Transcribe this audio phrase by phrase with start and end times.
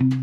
[0.00, 0.16] Привет,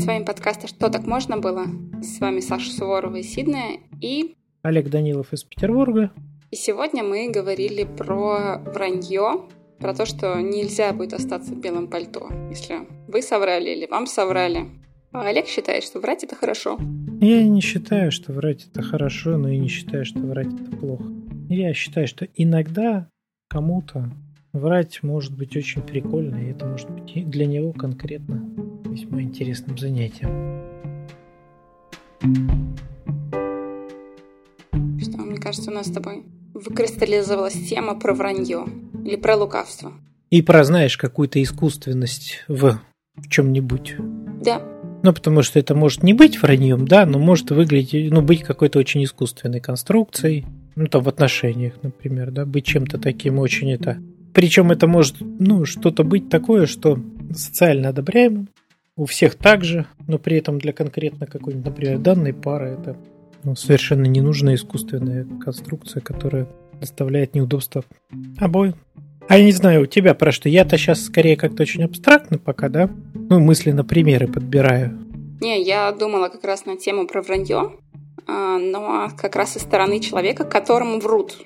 [0.00, 1.66] с вами подкаст «А «Что так можно было?»
[2.02, 4.34] С вами Саша Суворова из Сиднея и...
[4.62, 6.10] Олег Данилов из Петербурга.
[6.50, 9.48] И сегодня мы говорили про вранье,
[9.78, 14.66] про то, что нельзя будет остаться в белом пальто, если вы соврали или вам соврали.
[15.12, 16.78] А Олег считает, что врать это хорошо.
[17.24, 21.04] Я не считаю, что врать это хорошо, но и не считаю, что врать это плохо.
[21.48, 23.08] Я считаю, что иногда
[23.48, 24.10] кому-то
[24.52, 28.44] врать может быть очень прикольно, и это может быть для него конкретно
[28.86, 30.66] весьма интересным занятием.
[35.00, 38.66] Что, мне кажется, у нас с тобой выкристаллизовалась тема про вранье
[39.04, 39.92] или про лукавство.
[40.30, 42.80] И про, знаешь, какую-то искусственность в,
[43.14, 43.94] в чем-нибудь.
[44.44, 44.71] Да.
[45.02, 48.78] Ну, потому что это может не быть враньем, да, но может выглядеть, ну, быть какой-то
[48.78, 50.46] очень искусственной конструкцией.
[50.76, 53.98] Ну, там в отношениях, например, да, быть чем-то таким очень это...
[54.32, 56.98] Причем это может, ну, что-то быть такое, что
[57.34, 58.48] социально одобряемым,
[58.96, 62.96] у всех так же, но при этом для конкретно какой-нибудь, например, данной пары это
[63.42, 66.46] ну, совершенно ненужная искусственная конструкция, которая
[66.80, 67.84] доставляет неудобства
[68.38, 68.74] обоим.
[69.28, 70.48] А я не знаю, у тебя про что?
[70.48, 72.90] Я-то сейчас скорее как-то очень абстрактно пока, да?
[73.14, 74.98] Ну, мысленно примеры подбираю.
[75.40, 77.72] Не, я думала как раз на тему про вранье,
[78.28, 81.38] а, но как раз со стороны человека, которому врут.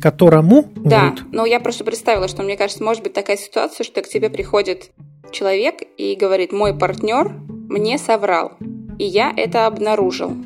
[0.00, 1.24] Которому Да, врут?
[1.32, 4.90] но я просто представила, что мне кажется, может быть такая ситуация, что к тебе приходит
[5.32, 8.52] человек и говорит, мой партнер мне соврал,
[8.98, 10.36] и я это обнаружил.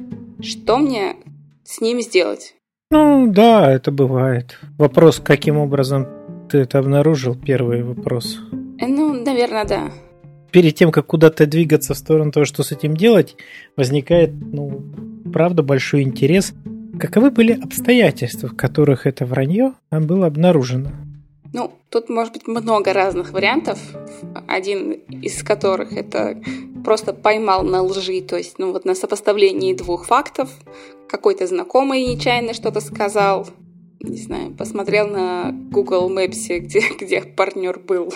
[0.40, 1.16] Что мне
[1.64, 2.55] с ним сделать?
[2.90, 4.58] Ну, да, это бывает.
[4.78, 6.06] Вопрос, каким образом
[6.48, 8.38] ты это обнаружил, первый вопрос.
[8.78, 9.90] Э, Ну, наверное, да.
[10.50, 13.36] Перед тем, как куда-то двигаться в сторону того, что с этим делать,
[13.76, 14.82] возникает, ну,
[15.32, 16.54] правда, большой интерес.
[16.98, 20.90] Каковы были обстоятельства, в которых это вранье было обнаружено?
[21.52, 23.78] Ну, тут может быть много разных вариантов.
[24.46, 26.40] Один из которых это
[26.84, 30.50] просто поймал на лжи, то есть, ну вот на сопоставлении двух фактов.
[31.08, 33.48] Какой-то знакомый нечаянно что-то сказал,
[34.10, 38.12] не знаю, посмотрел на Google Maps, где, где партнер был,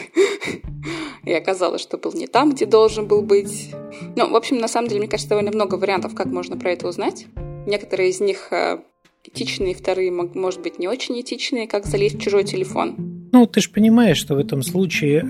[1.25, 3.71] и оказалось, что был не там, где должен был быть.
[4.17, 6.89] Ну, в общем, на самом деле, мне кажется, довольно много вариантов, как можно про это
[6.89, 7.27] узнать.
[7.67, 8.79] Некоторые из них э,
[9.25, 13.29] этичные, вторые, может быть, не очень этичные, как залезть в чужой телефон.
[13.33, 15.29] Ну, ты же понимаешь, что в этом случае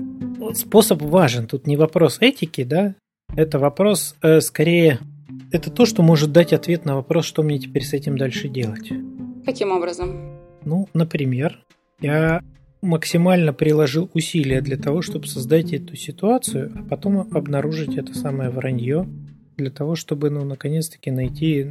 [0.53, 1.47] способ важен.
[1.47, 2.95] Тут не вопрос этики, да?
[3.35, 4.99] Это вопрос э, скорее...
[5.51, 8.89] Это то, что может дать ответ на вопрос, что мне теперь с этим дальше делать.
[9.45, 10.38] Каким образом?
[10.65, 11.59] Ну, например,
[12.01, 12.41] я
[12.81, 19.07] максимально приложил усилия для того, чтобы создать эту ситуацию, а потом обнаружить это самое вранье,
[19.57, 21.67] для того, чтобы, ну, наконец-таки найти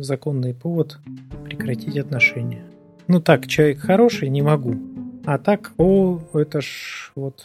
[0.00, 0.98] законный повод
[1.44, 2.62] прекратить отношения.
[3.08, 4.76] Ну так, человек хороший, не могу.
[5.24, 7.44] А так, о, это ж вот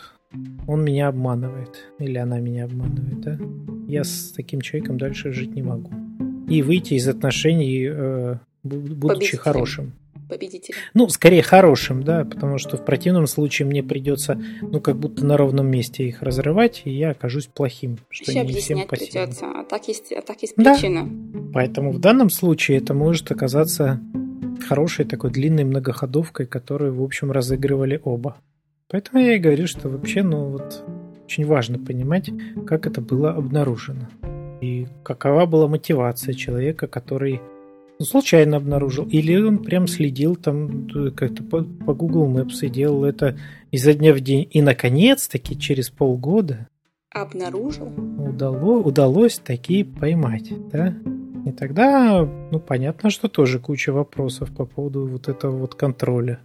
[0.68, 1.86] он меня обманывает.
[2.00, 3.40] Или она меня обманывает, да?
[3.88, 5.92] Я с таким человеком дальше жить не могу.
[6.48, 9.42] И выйти из отношений, э, будучи Победителем.
[9.42, 9.94] хорошим.
[10.30, 10.74] Победитель.
[10.94, 15.38] Ну, скорее хорошим, да, потому что в противном случае мне придется, ну, как будто на
[15.38, 19.88] ровном месте их разрывать, и я окажусь плохим, что Еще не всем придется, а так
[19.88, 20.74] есть, а так есть Да.
[20.74, 21.10] причина.
[21.54, 24.00] Поэтому в данном случае это может оказаться
[24.68, 28.38] хорошей такой длинной многоходовкой, которую, в общем, разыгрывали оба.
[28.90, 30.84] Поэтому я и говорю, что вообще, ну, вот,
[31.26, 32.30] очень важно понимать,
[32.66, 34.08] как это было обнаружено.
[34.62, 37.42] И какова была мотивация человека, который
[38.00, 43.04] случайно обнаружил, или он прям следил там э, как-то по, по Google Maps и делал
[43.04, 43.38] это
[43.72, 44.48] изо дня в день.
[44.52, 46.68] И, наконец-таки, через полгода
[47.12, 47.88] Обнаружил?
[48.20, 50.96] удало, удалось таки поймать, да?
[51.46, 56.40] И тогда, ну, понятно, что тоже куча вопросов по поводу вот этого вот контроля.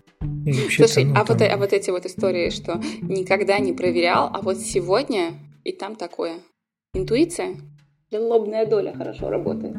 [0.46, 4.30] И Слушай, ну, а, вот, там- а вот эти вот истории, что никогда не проверял,
[4.32, 5.32] а вот сегодня
[5.64, 6.34] и там такое.
[6.94, 7.56] Интуиция?
[8.12, 9.74] Лобная доля хорошо работает?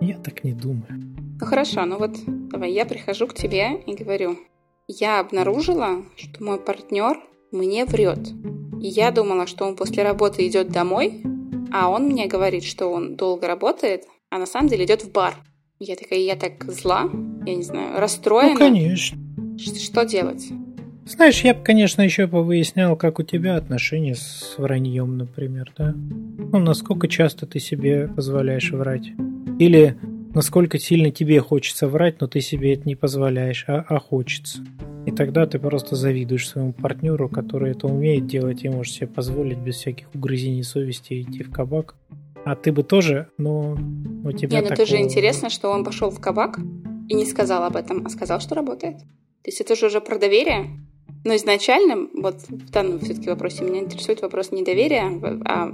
[0.00, 1.13] Я так не думаю.
[1.40, 2.12] Ну хорошо, ну вот
[2.50, 4.38] давай я прихожу к тебе и говорю,
[4.88, 7.16] я обнаружила, что мой партнер
[7.50, 8.20] мне врет.
[8.80, 11.22] И я думала, что он после работы идет домой,
[11.72, 15.34] а он мне говорит, что он долго работает, а на самом деле идет в бар.
[15.80, 17.10] Я такая, я так зла,
[17.46, 18.52] я не знаю, расстроена.
[18.52, 19.18] Ну, конечно.
[19.58, 20.48] Ш- Что делать?
[21.06, 25.92] Знаешь, я бы, конечно, еще повыяснял, как у тебя отношения с враньем, например, да?
[25.94, 29.08] Ну, насколько часто ты себе позволяешь врать?
[29.58, 29.96] Или
[30.34, 34.58] насколько сильно тебе хочется врать, но ты себе это не позволяешь, а, а хочется.
[35.06, 39.58] И тогда ты просто завидуешь своему партнеру, который это умеет делать и может себе позволить
[39.58, 41.94] без всяких угрызений совести идти в кабак.
[42.44, 43.78] А ты бы тоже, но
[44.24, 46.58] у тебя Не, ну это же такого- интересно, что он пошел в кабак.
[47.06, 48.96] и не сказал об этом, а сказал, что работает.
[48.96, 50.70] То есть это же уже про доверие.
[51.22, 55.12] Но изначально, вот в данном все-таки вопросе меня интересует вопрос не доверия,
[55.44, 55.70] а,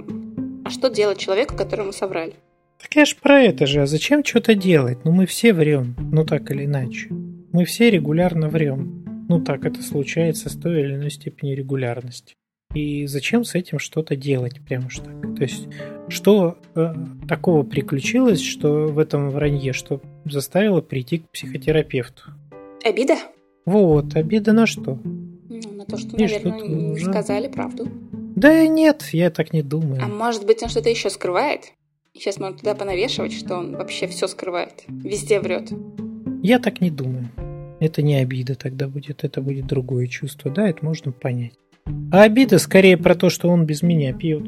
[0.65, 2.33] а что делать человеку, которому соврали.
[2.81, 3.81] Так я ж про это же.
[3.81, 5.05] А зачем что-то делать?
[5.05, 7.09] Ну мы все врем, ну так или иначе.
[7.51, 9.25] Мы все регулярно врем.
[9.29, 12.35] Ну так это случается с той или иной степени регулярности.
[12.73, 15.35] И зачем с этим что-то делать, прямо уж так?
[15.35, 15.67] То есть,
[16.07, 16.93] что э,
[17.27, 22.23] такого приключилось, что в этом вранье, что заставило прийти к психотерапевту?
[22.83, 23.15] Обида?
[23.65, 24.97] Вот, обида на что?
[25.03, 27.89] Ну, на то, что, И наверное, что не сказали правду.
[28.35, 30.01] Да нет, я так не думаю.
[30.01, 31.73] А может быть, он что-то еще скрывает?
[32.13, 34.83] Сейчас можно туда понавешивать, что он вообще все скрывает.
[34.87, 35.71] Везде врет.
[36.43, 37.29] Я так не думаю.
[37.79, 40.51] Это не обида тогда будет, это будет другое чувство.
[40.51, 41.53] Да, это можно понять.
[42.11, 44.43] А обида скорее про то, что он без меня пьет.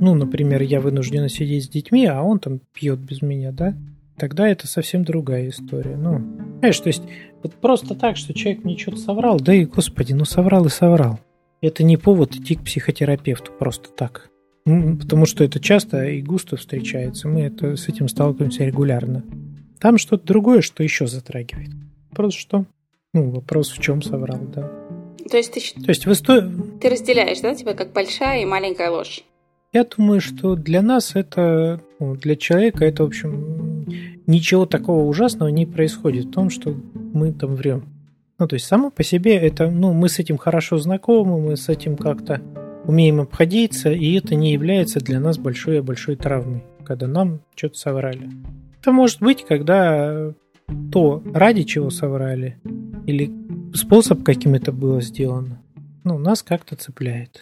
[0.00, 3.76] Ну, например, я вынуждена сидеть с детьми, а он там пьет без меня, да?
[4.16, 5.96] Тогда это совсем другая история.
[5.96, 6.20] Ну,
[6.60, 7.02] знаешь, то есть
[7.42, 11.18] вот просто так, что человек мне что-то соврал, да и, господи, ну соврал и соврал.
[11.60, 14.30] Это не повод идти к психотерапевту просто так.
[15.00, 17.28] Потому что это часто и густо встречается.
[17.28, 19.24] Мы это, с этим сталкиваемся регулярно.
[19.78, 21.70] Там что-то другое, что еще затрагивает.
[22.14, 22.64] Просто что?
[23.12, 24.70] Ну, вопрос в чем соврал, да.
[25.30, 26.40] То есть ты, То есть вы сто...
[26.80, 29.22] ты разделяешь, да, тебя как большая и маленькая ложь?
[29.72, 33.86] Я думаю, что для нас это, ну, для человека это, в общем,
[34.26, 37.84] ничего такого ужасного не происходит в том, что мы там врем.
[38.38, 41.68] Ну, то есть само по себе это, ну, мы с этим хорошо знакомы, мы с
[41.68, 42.40] этим как-то
[42.84, 48.28] умеем обходиться, и это не является для нас большой-большой травмой, когда нам что-то соврали.
[48.80, 50.32] Это может быть, когда
[50.92, 52.58] то, ради чего соврали,
[53.06, 53.30] или
[53.74, 55.60] способ, каким это было сделано,
[56.04, 57.40] ну, нас как-то цепляет.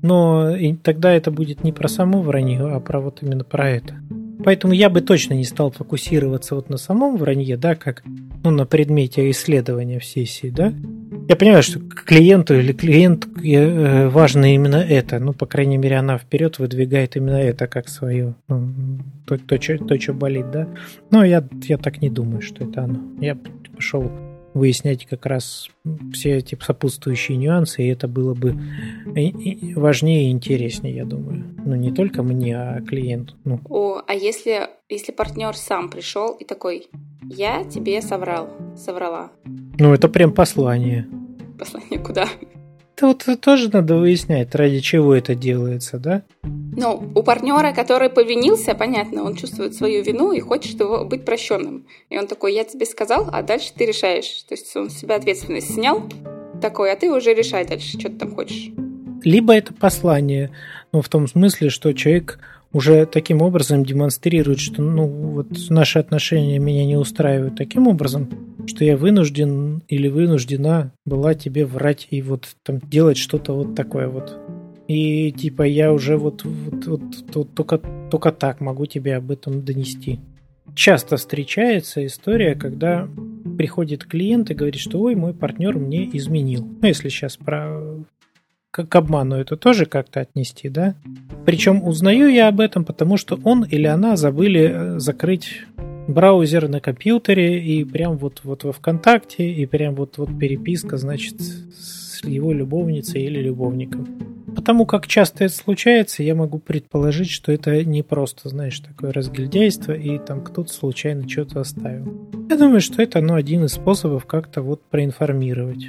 [0.00, 3.94] Но и тогда это будет не про само вранье, а про вот именно про это.
[4.44, 8.02] Поэтому я бы точно не стал фокусироваться вот на самом вранье, да, как
[8.44, 10.72] ну, на предмете исследования в сессии, да.
[11.28, 15.18] Я понимаю, что клиенту или клиент э, важно именно это.
[15.18, 18.74] Ну, по крайней мере, она вперед выдвигает именно это как свое, ну,
[19.26, 20.68] то, то, то, то, что болит, да.
[21.10, 23.00] Но я, я так не думаю, что это оно.
[23.20, 23.36] Я
[23.74, 24.10] пошел
[24.54, 25.68] выяснять как раз
[26.12, 28.56] все эти сопутствующие нюансы, и это было бы
[29.76, 31.44] важнее и интереснее, я думаю.
[31.64, 33.34] Ну, не только мне, а клиенту.
[33.44, 33.60] Ну.
[33.68, 36.88] О, а если, если партнер сам пришел и такой,
[37.22, 39.32] я тебе соврал, соврала.
[39.78, 41.06] Ну, это прям послание.
[41.58, 42.28] Послание куда?
[43.02, 46.22] Это вот тоже надо выяснять, ради чего это делается, да?
[46.44, 51.84] Ну, у партнера, который повинился, понятно, он чувствует свою вину и хочет его быть прощенным.
[52.10, 54.44] И он такой, я тебе сказал, а дальше ты решаешь.
[54.48, 56.08] То есть он с себя ответственность снял,
[56.60, 58.70] такой, а ты уже решай дальше, что ты там хочешь.
[59.24, 60.52] Либо это послание,
[60.92, 62.38] ну, в том смысле, что человек
[62.72, 68.28] уже таким образом демонстрирует, что ну, вот наши отношения меня не устраивают таким образом,
[68.66, 74.08] что я вынужден или вынуждена была тебе врать и вот там делать что-то вот такое
[74.08, 74.38] вот.
[74.88, 77.02] И типа я уже вот, вот, вот,
[77.34, 77.78] вот только,
[78.10, 80.20] только так могу тебе об этом донести.
[80.74, 83.08] Часто встречается история, когда
[83.58, 86.66] приходит клиент и говорит, что ой, мой партнер мне изменил.
[86.80, 87.78] Ну, если сейчас про
[88.72, 90.94] к обману это тоже как-то отнести, да?
[91.44, 95.62] Причем узнаю я об этом, потому что он или она забыли э, закрыть
[96.08, 101.40] браузер на компьютере и прям вот, вот во ВКонтакте, и прям вот, вот переписка, значит,
[101.40, 104.08] с его любовницей или любовником.
[104.56, 109.92] Потому как часто это случается, я могу предположить, что это не просто, знаешь, такое разгильдяйство,
[109.92, 112.30] и там кто-то случайно что-то оставил.
[112.48, 115.88] Я думаю, что это ну, один из способов как-то вот проинформировать.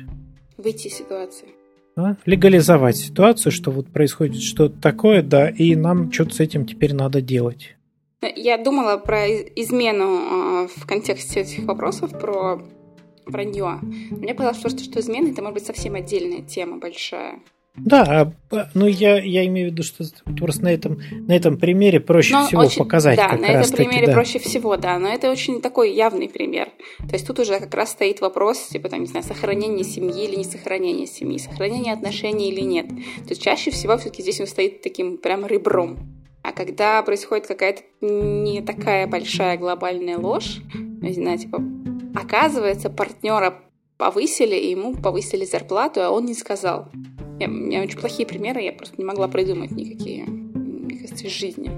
[0.58, 1.63] Выйти из ситуации
[1.96, 6.94] да, легализовать ситуацию, что вот происходит что-то такое, да, и нам что-то с этим теперь
[6.94, 7.76] надо делать.
[8.36, 12.62] Я думала про измену э, в контексте этих вопросов, про
[13.26, 13.80] вранье.
[14.12, 17.40] Мне показалось, что, что измена это может быть совсем отдельная тема большая.
[17.76, 20.04] Да, а, ну я, я имею в виду, что
[20.38, 23.18] просто на этом, на этом примере проще но всего очень, показать.
[23.18, 24.14] Да, как на раз этом примере да.
[24.14, 25.00] проще всего, да.
[25.00, 26.70] Но это очень такой явный пример.
[27.00, 30.36] То есть тут уже как раз стоит вопрос, типа, там, не знаю, сохранение семьи или
[30.36, 32.88] не сохранение семьи, сохранение отношений или нет.
[32.90, 35.98] То есть чаще всего все-таки здесь он стоит таким прям ребром.
[36.44, 41.64] А когда происходит какая-то не такая большая глобальная ложь, не знаю, типа,
[42.14, 43.64] оказывается, партнера
[43.98, 46.90] повысили, и ему повысили зарплату, а он не сказал.
[47.40, 51.32] Я, у меня очень плохие примеры, я просто не могла придумать никакие, мне кажется, из
[51.32, 51.72] жизни.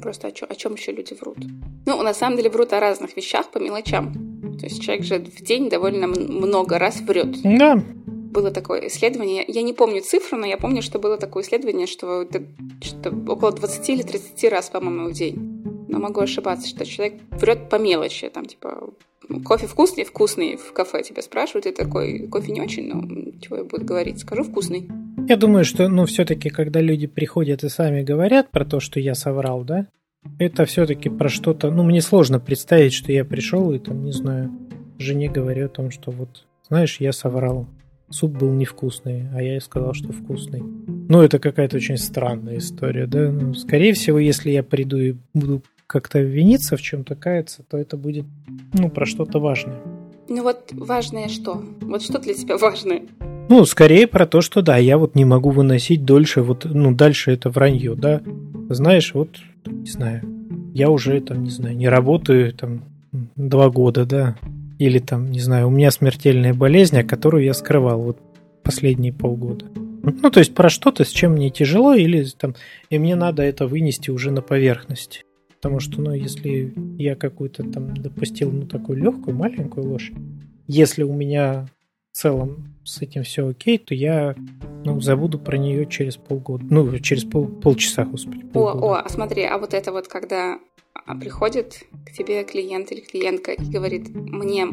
[0.00, 1.38] Просто о, чё, о чем еще люди врут?
[1.86, 4.12] Ну, на самом деле врут о разных вещах по мелочам.
[4.58, 7.40] То есть человек же в день довольно много раз врет.
[7.42, 7.76] Да.
[8.06, 12.26] Было такое исследование, я не помню цифру, но я помню, что было такое исследование, что,
[12.82, 17.68] что около 20 или 30 раз, по-моему, в день но могу ошибаться, что человек врет
[17.68, 18.90] по мелочи, там, типа,
[19.44, 23.64] кофе вкусный, вкусный в кафе тебя спрашивают, и такой, кофе не очень, но чего я
[23.64, 24.88] буду говорить, скажу вкусный.
[25.28, 29.14] Я думаю, что, ну, все-таки, когда люди приходят и сами говорят про то, что я
[29.14, 29.86] соврал, да,
[30.38, 34.50] это все-таки про что-то, ну, мне сложно представить, что я пришел и там, не знаю,
[34.98, 37.68] жене говорю о том, что вот, знаешь, я соврал.
[38.10, 40.62] Суп был невкусный, а я ей сказал, что вкусный.
[41.08, 43.30] Ну, это какая-то очень странная история, да.
[43.30, 47.96] Ну, скорее всего, если я приду и буду как-то виниться в чем-то, каяться, то это
[47.96, 48.24] будет,
[48.72, 49.80] ну, про что-то важное.
[50.28, 51.62] Ну вот важное что?
[51.82, 53.02] Вот что для тебя важное?
[53.48, 57.32] Ну, скорее про то, что да, я вот не могу выносить дольше, вот, ну, дальше
[57.32, 58.22] это вранье, да.
[58.70, 59.28] Знаешь, вот,
[59.66, 60.22] не знаю,
[60.72, 62.84] я уже там, не знаю, не работаю там
[63.36, 64.36] два года, да,
[64.78, 68.18] или там, не знаю, у меня смертельная болезнь, которую я скрывал вот
[68.62, 69.66] последние полгода.
[70.02, 72.54] Ну, то есть про что-то, с чем мне тяжело, или там,
[72.90, 75.24] и мне надо это вынести уже на поверхность.
[75.64, 80.12] Потому что, ну, если я какую-то там допустил, ну, такую легкую, маленькую ложь,
[80.66, 81.68] если у меня
[82.12, 84.34] в целом с этим все окей, то я
[84.84, 86.66] ну, забуду про нее через полгода.
[86.68, 88.44] Ну, через пол, полчаса, господи.
[88.44, 88.84] Полгода.
[88.84, 90.58] О, о, а смотри, а вот это вот, когда
[90.92, 94.66] а, приходит к тебе клиент или клиентка и говорит, мне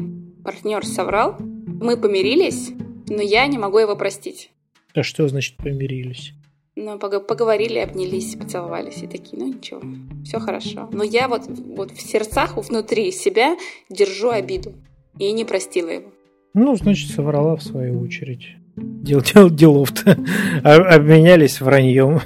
[0.44, 2.72] партнер соврал, мы помирились,
[3.08, 4.50] но я не могу его простить.
[4.94, 6.34] А что значит помирились?
[6.74, 9.82] Ну, поговорили, обнялись, поцеловались и такие, ну ничего,
[10.24, 10.88] все хорошо.
[10.90, 13.58] Но я вот, вот в сердцах, внутри себя
[13.90, 14.72] держу обиду
[15.18, 16.10] и не простила его.
[16.54, 18.56] Ну, значит, соврала в свою очередь.
[18.76, 20.12] Дел, дел, делов-то
[20.64, 22.20] обменялись враньем.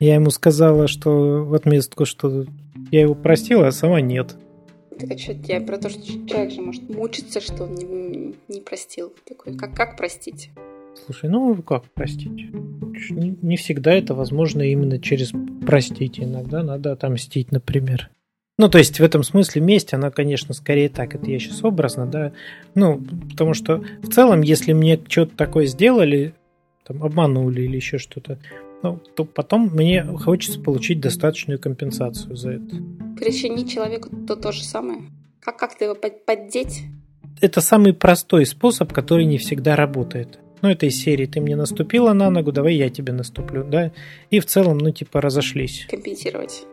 [0.00, 2.46] Я ему сказала, что в отместку, что
[2.90, 4.36] я его простила, а сама нет.
[4.98, 8.60] Так а что я про то, что человек же может мучиться, что он не, не
[8.60, 9.12] простил.
[9.24, 10.50] Такой, как, как простить?
[11.04, 12.50] Слушай, ну как простить?
[13.10, 15.32] Не, не всегда это возможно именно через
[15.66, 16.20] простить.
[16.20, 18.10] Иногда надо отомстить, например.
[18.56, 22.06] Ну, то есть в этом смысле месть, она, конечно, скорее так, это я сейчас образно,
[22.06, 22.32] да.
[22.76, 26.34] Ну, потому что в целом, если мне что-то такое сделали,
[26.86, 28.38] там, обманули или еще что-то,
[28.84, 32.76] ну, то потом мне хочется получить достаточную компенсацию за это.
[33.18, 35.10] Причинить человеку то то же самое?
[35.40, 36.82] Как как-то его поддеть?
[37.40, 40.38] Это самый простой способ, который не всегда работает.
[40.62, 43.92] Ну, это из серии «Ты мне наступила на ногу, давай я тебе наступлю», да?
[44.30, 45.86] И в целом, ну, типа, разошлись.
[45.90, 46.64] Компенсировать.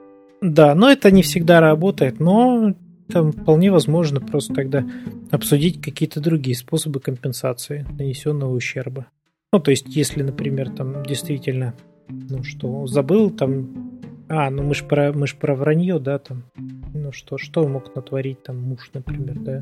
[0.41, 2.73] Да, но это не всегда работает, но
[3.11, 4.85] там вполне возможно просто тогда
[5.29, 9.07] обсудить какие-то другие способы компенсации нанесенного ущерба.
[9.53, 11.75] Ну, то есть, если, например, там действительно,
[12.07, 13.90] ну что, забыл там,
[14.33, 16.43] а, ну мы ж про, мы ж про вранье, да, там,
[16.93, 19.61] ну что, что мог натворить там муж, например, да.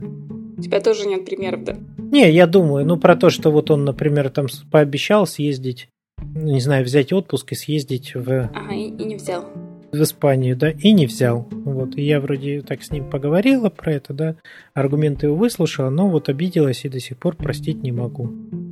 [0.57, 1.75] У тебя тоже нет примеров, да?
[1.97, 5.89] Не, я думаю, ну про то, что вот он, например, там пообещал съездить,
[6.21, 8.51] ну, не знаю, взять отпуск и съездить в...
[8.53, 9.45] Ага, и, и не взял
[9.91, 11.47] в Испанию, да, и не взял.
[11.51, 14.35] Вот, и я вроде так с ним поговорила про это, да,
[14.75, 18.29] аргументы его выслушала, но вот обиделась и до сих пор простить не могу.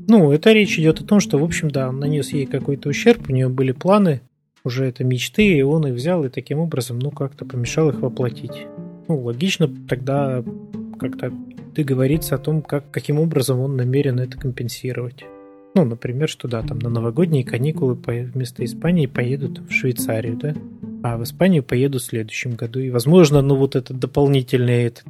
[0.08, 3.30] Ну, это речь идет о том, что, в общем, да, он нанес ей какой-то ущерб,
[3.30, 4.22] у нее были планы,
[4.68, 8.68] уже это мечты, и он их взял и таким образом, ну, как-то помешал их воплотить.
[9.08, 10.44] Ну, логично тогда
[11.00, 11.34] как-то
[11.74, 15.26] договориться о том, как, каким образом он намерен это компенсировать.
[15.76, 20.56] Ну, например, что да, там на новогодние каникулы вместо Испании поедут в Швейцарию, да?
[21.04, 22.80] А в Испанию поеду в следующем году.
[22.80, 25.06] И, возможно, ну вот этот дополнительный этот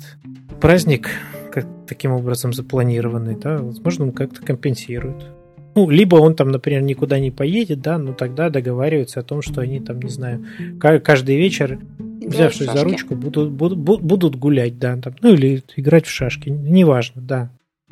[0.59, 1.09] праздник,
[1.51, 5.36] как таким образом запланированный, да, возможно, он как-то компенсирует.
[5.77, 9.61] Ну, либо он там, например, никуда не поедет, да, но тогда договариваются о том, что
[9.61, 10.43] они там, не знаю,
[10.79, 16.09] каждый вечер, взявшись за ручку, будут, будут, будут гулять, да, там, ну или играть в
[16.09, 17.51] шашки, неважно, да.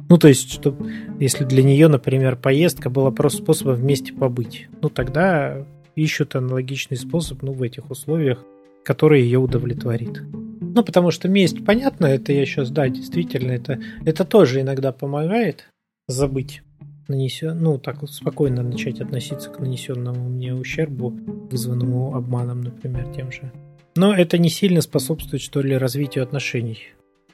[0.09, 0.75] Ну, то есть, что
[1.19, 5.63] если для нее, например, поездка была просто способом вместе побыть, ну, тогда
[5.95, 8.43] ищут аналогичный способ, ну, в этих условиях,
[8.83, 10.23] который ее удовлетворит.
[10.59, 15.69] Ну, потому что месть, понятно, это я сейчас, да, действительно, это, это тоже иногда помогает
[16.07, 16.63] забыть
[17.07, 23.51] нанесен, ну, так спокойно начать относиться к нанесенному мне ущербу, вызванному обманом, например, тем же.
[23.95, 26.79] Но это не сильно способствует, что ли, развитию отношений.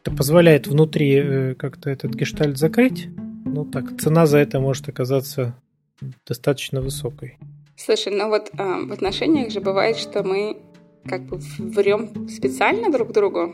[0.04, 3.08] Это позволяет внутри э, как-то этот гештальт закрыть.
[3.46, 5.56] Ну так, цена за это может оказаться
[6.26, 7.38] достаточно высокой.
[7.76, 10.58] Слушай, ну вот э, в отношениях же бывает, что мы
[11.06, 13.54] как бы врем специально друг другу.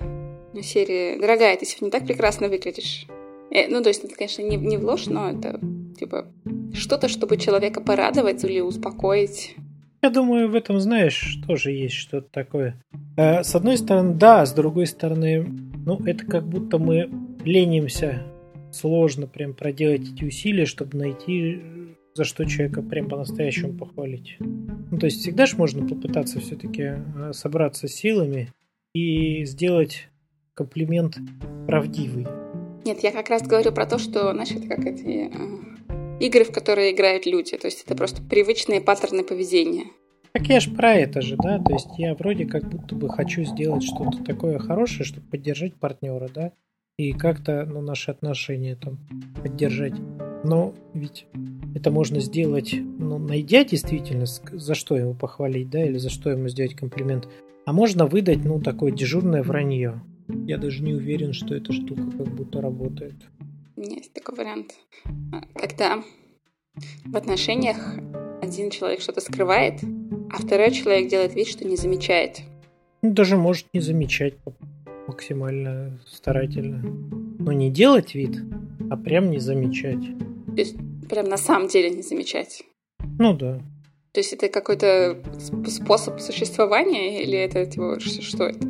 [0.53, 3.05] Ну, серии «Дорогая, ты сегодня так прекрасно выглядишь».
[3.51, 5.59] Э, ну, то есть это, конечно, не, не в ложь, но это
[5.97, 6.27] типа
[6.73, 9.55] что-то, чтобы человека порадовать или успокоить.
[10.01, 12.81] Я думаю, в этом, знаешь, тоже есть что-то такое.
[13.17, 15.43] Э, с одной стороны, да, с другой стороны,
[15.85, 17.09] ну, это как будто мы
[17.43, 18.23] ленимся.
[18.71, 21.61] Сложно прям проделать эти усилия, чтобы найти,
[22.13, 24.37] за что человека прям по-настоящему похвалить.
[24.39, 28.49] Ну, то есть всегда же можно попытаться все-таки э, собраться силами
[28.93, 30.09] и сделать
[30.53, 31.17] комплимент
[31.65, 32.27] правдивый.
[32.85, 35.76] Нет, я как раз говорю про то, что, это как эти э,
[36.19, 37.57] игры, в которые играют люди.
[37.57, 39.85] То есть это просто привычные паттерны поведения.
[40.33, 43.43] Так я ж про это же, да, то есть я вроде как будто бы хочу
[43.43, 46.51] сделать что-то такое хорошее, чтобы поддержать партнера, да,
[46.97, 48.99] и как-то, ну, наши отношения там
[49.41, 49.95] поддержать.
[50.43, 51.25] Но ведь
[51.75, 56.49] это можно сделать, ну, найдя действительно, за что ему похвалить, да, или за что ему
[56.49, 57.27] сделать комплимент.
[57.65, 60.01] А можно выдать, ну, такое дежурное вранье.
[60.45, 63.15] Я даже не уверен, что эта штука как будто работает.
[63.77, 64.73] Есть такой вариант.
[65.53, 66.03] Когда
[67.05, 67.77] в отношениях
[68.41, 69.81] один человек что-то скрывает,
[70.31, 72.41] а второй человек делает вид, что не замечает.
[73.03, 74.33] Даже может не замечать
[75.07, 76.81] максимально старательно.
[77.39, 78.37] Но не делать вид,
[78.89, 80.01] а прям не замечать.
[80.47, 80.75] То есть
[81.07, 82.63] прям на самом деле не замечать.
[83.19, 83.59] Ну да.
[84.11, 85.21] То есть это какой-то
[85.67, 88.65] способ существования или это типа, что это?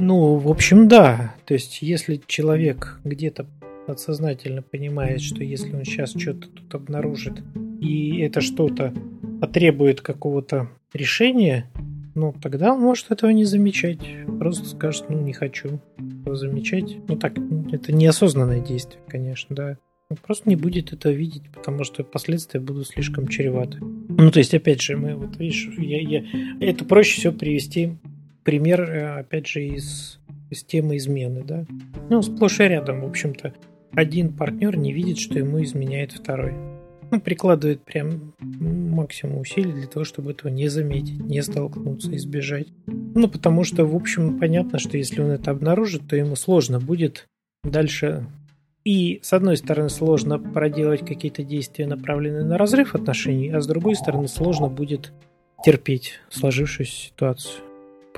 [0.00, 1.36] Ну, в общем, да.
[1.44, 3.46] То есть если человек где-то
[3.88, 7.42] подсознательно понимает, что если он сейчас что-то тут обнаружит,
[7.80, 8.92] и это что-то
[9.40, 11.70] потребует какого-то решения,
[12.14, 14.00] ну, тогда он может этого не замечать.
[14.38, 15.80] Просто скажет, ну, не хочу
[16.20, 16.98] этого замечать.
[17.08, 17.38] Ну, так,
[17.72, 19.78] это неосознанное действие, конечно, да.
[20.10, 23.78] Он просто не будет этого видеть, потому что последствия будут слишком чреваты.
[23.80, 26.24] Ну, то есть, опять же, мы, вот видишь, я, я,
[26.60, 27.96] это проще всего привести
[28.44, 30.18] пример, э, опять же, из,
[30.50, 31.64] из темы измены, да.
[32.10, 33.54] Ну, сплошь и рядом, в общем-то,
[33.92, 36.54] один партнер не видит, что ему изменяет второй
[37.10, 42.68] ну, прикладывает прям максимум усилий для того, чтобы этого не заметить, не столкнуться, избежать.
[42.86, 47.26] Ну, потому что, в общем, понятно, что если он это обнаружит, то ему сложно будет
[47.64, 48.26] дальше
[48.84, 53.96] и, с одной стороны, сложно проделать какие-то действия, направленные на разрыв отношений, а с другой
[53.96, 55.12] стороны, сложно будет
[55.64, 57.67] терпеть сложившуюся ситуацию.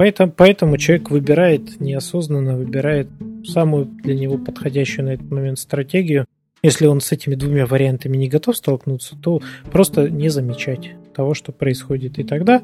[0.00, 3.08] Поэтому, поэтому человек выбирает, неосознанно выбирает
[3.44, 6.24] самую для него подходящую на этот момент стратегию–
[6.62, 11.52] если он с этими двумя вариантами не готов столкнуться, то просто не замечать того, что
[11.52, 12.18] происходит.
[12.18, 12.62] И тогда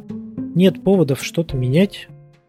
[0.54, 2.08] нет поводов что-то менять,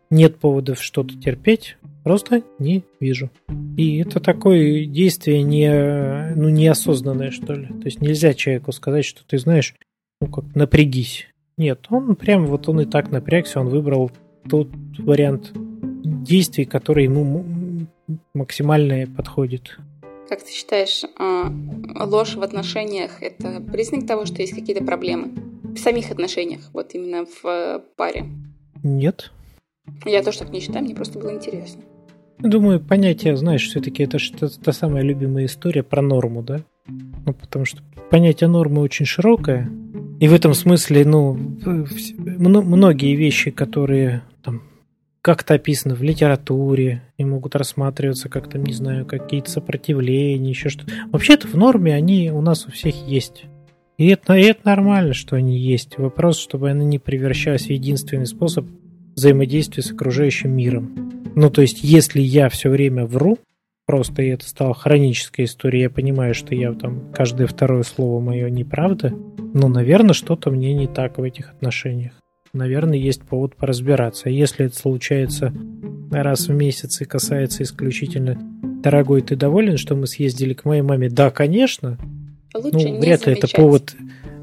[0.09, 3.29] нет поводов что-то терпеть, просто не вижу.
[3.77, 7.67] И это такое действие не, ну, неосознанное, что ли.
[7.67, 9.75] То есть нельзя человеку сказать, что ты знаешь,
[10.21, 11.27] ну как, напрягись.
[11.57, 14.11] Нет, он прям вот он и так напрягся, он выбрал
[14.49, 17.45] тот вариант действий, который ему
[18.33, 19.77] максимально подходит.
[20.29, 21.51] Как ты считаешь, а,
[22.05, 25.31] ложь в отношениях– это признак того, что есть какие-то проблемы?
[25.63, 28.25] В самих отношениях, вот именно в э, паре?
[28.83, 29.31] Нет.
[30.05, 31.83] Я тоже так не считаю, мне просто было интересно.
[32.39, 36.61] Думаю, понятие, знаешь, все-таки это что та самая любимая история про норму, да?
[36.87, 39.69] Ну, потому что понятие нормы очень широкое.
[40.19, 44.63] И в этом смысле, ну, многие вещи, которые там
[45.21, 50.91] как-то описаны в литературе и могут рассматриваться как то не знаю, какие-то сопротивления, еще что-то.
[51.11, 53.45] Вообще-то в норме они у нас у всех есть.
[53.97, 55.97] И это, и это нормально, что они есть.
[55.97, 58.65] Вопрос, чтобы они не превращались в единственный способ
[59.15, 61.13] взаимодействия с окружающим миром.
[61.35, 63.37] Ну, то есть, если я все время вру,
[63.87, 68.51] просто и это стало хронической историей, я понимаю, что я там каждое второе слово мое
[68.51, 69.11] неправда,
[69.53, 72.13] но, наверное, что-то мне не так в этих отношениях
[72.57, 74.29] наверное, есть повод поразбираться.
[74.29, 75.53] Если это случается
[76.11, 78.37] раз в месяц и касается исключительно
[78.83, 81.97] «Дорогой, ты доволен, что мы съездили к моей маме?» Да, конечно.
[82.53, 83.95] Лучше ну, вряд ли это повод...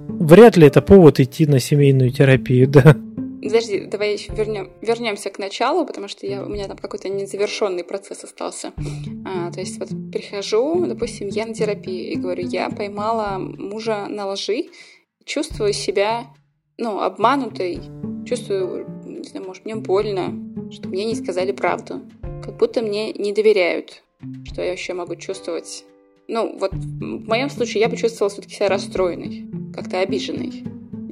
[0.07, 2.96] Вряд ли это повод идти на семейную терапию, да.
[3.44, 7.85] Подожди, давай еще вернем, вернемся к началу, потому что я, у меня там какой-то незавершенный
[7.85, 8.72] процесс остался.
[9.26, 14.28] А, то есть вот прихожу, допустим, я на терапию и говорю, я поймала мужа на
[14.28, 14.70] лжи,
[15.26, 16.35] чувствую себя
[16.78, 17.80] ну, обманутой,
[18.26, 20.33] чувствую, не знаю, может, мне больно,
[20.72, 22.00] что мне не сказали правду.
[22.42, 24.02] Как будто мне не доверяют,
[24.46, 25.85] что я вообще могу чувствовать.
[26.28, 30.64] Ну, вот в моем случае я бы чувствовала все-таки себя расстроенной, как-то обиженной.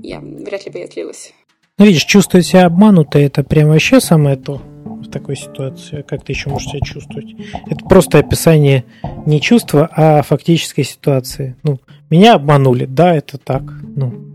[0.03, 1.35] Я вряд ли бы я длилась.
[1.79, 6.03] Ну, видишь, чувствовать себя обманутой– это прям вообще самое то в такой ситуации.
[6.03, 7.35] Как ты еще можешь себя чувствовать?
[7.67, 8.85] Это просто описание
[9.27, 11.57] не чувства, а фактической ситуации.
[11.63, 11.81] Ну,
[12.11, 13.63] меня обманули, да, это так.
[13.97, 14.35] Ну,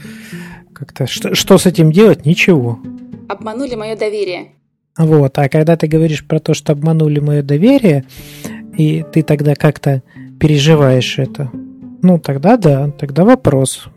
[0.74, 2.26] как-то что, что с этим делать?
[2.26, 2.80] Ничего.
[3.30, 4.54] Обманули мое доверие.
[4.98, 8.06] Вот, а когда ты говоришь про то, что обманули мое доверие,
[8.76, 10.02] и ты тогда как-то
[10.40, 11.52] переживаешь это,
[12.02, 13.90] ну тогда да, тогда вопрос.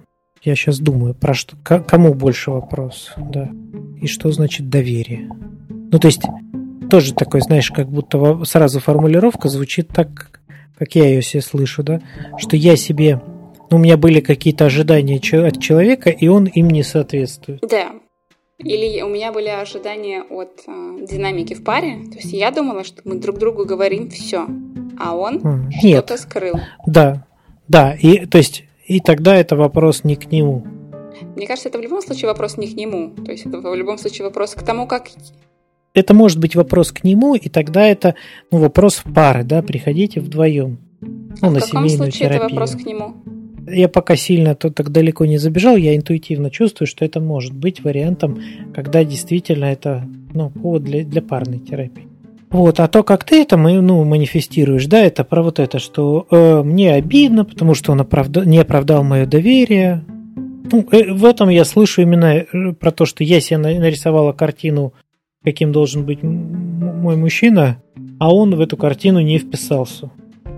[0.42, 3.50] Я сейчас думаю, про что, кому больше вопрос, да.
[4.00, 5.28] И что значит доверие?
[5.68, 6.22] Ну, то есть,
[6.90, 10.40] тоже такой, знаешь, как будто сразу формулировка звучит так,
[10.78, 12.00] как я ее себе слышу, да,
[12.38, 13.20] что я себе
[13.70, 17.60] у меня были какие-то ожидания от человека, и он им не соответствует.
[17.68, 17.92] Да.
[18.58, 22.00] Или у меня были ожидания от э, динамики в паре.
[22.10, 24.46] То есть я думала, что мы друг другу говорим все,
[24.98, 26.04] а он Нет.
[26.04, 26.54] что-то скрыл.
[26.86, 27.26] Да,
[27.68, 27.94] да.
[27.94, 30.64] И, то есть, и тогда это вопрос не к нему.
[31.36, 33.14] Мне кажется, это в любом случае вопрос не к нему.
[33.24, 35.10] То есть это в любом случае вопрос к тому, как
[35.94, 38.16] это может быть вопрос к нему, и тогда это
[38.50, 40.78] ну, вопрос в пары, да, приходите вдвоем.
[41.00, 42.46] Ну, а на в каком случае терапию.
[42.46, 43.14] это вопрос к нему?
[43.68, 47.84] Я пока сильно то так далеко не забежал, я интуитивно чувствую, что это может быть
[47.84, 48.42] вариантом,
[48.74, 52.09] когда действительно это ну, повод для, для парной терапии.
[52.50, 56.62] Вот, а то, как ты это ну, манифестируешь, да, это про вот это, что э,
[56.62, 58.44] мне обидно, потому что он оправда...
[58.44, 60.04] не оправдал мое доверие.
[60.72, 64.94] Ну, э, в этом я слышу именно э, про то, что я себе нарисовала картину
[65.44, 67.82] каким должен быть мой мужчина,
[68.18, 70.10] а он в эту картину не вписался.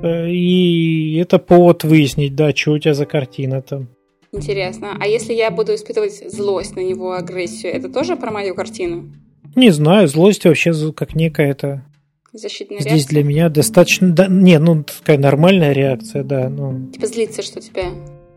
[0.02, 3.88] Э, и это повод выяснить, да, что у тебя за картина там.
[4.32, 4.96] Интересно.
[4.98, 9.12] А если я буду испытывать злость на него, агрессию, это тоже про мою картину?
[9.54, 11.84] Не знаю, злость вообще как некая это...
[12.32, 13.10] Защитная Здесь реакция?
[13.10, 14.10] для меня достаточно...
[14.10, 16.48] Да, не, ну, такая нормальная реакция, да.
[16.48, 16.90] Ну.
[16.90, 17.90] Типа злиться, что тебя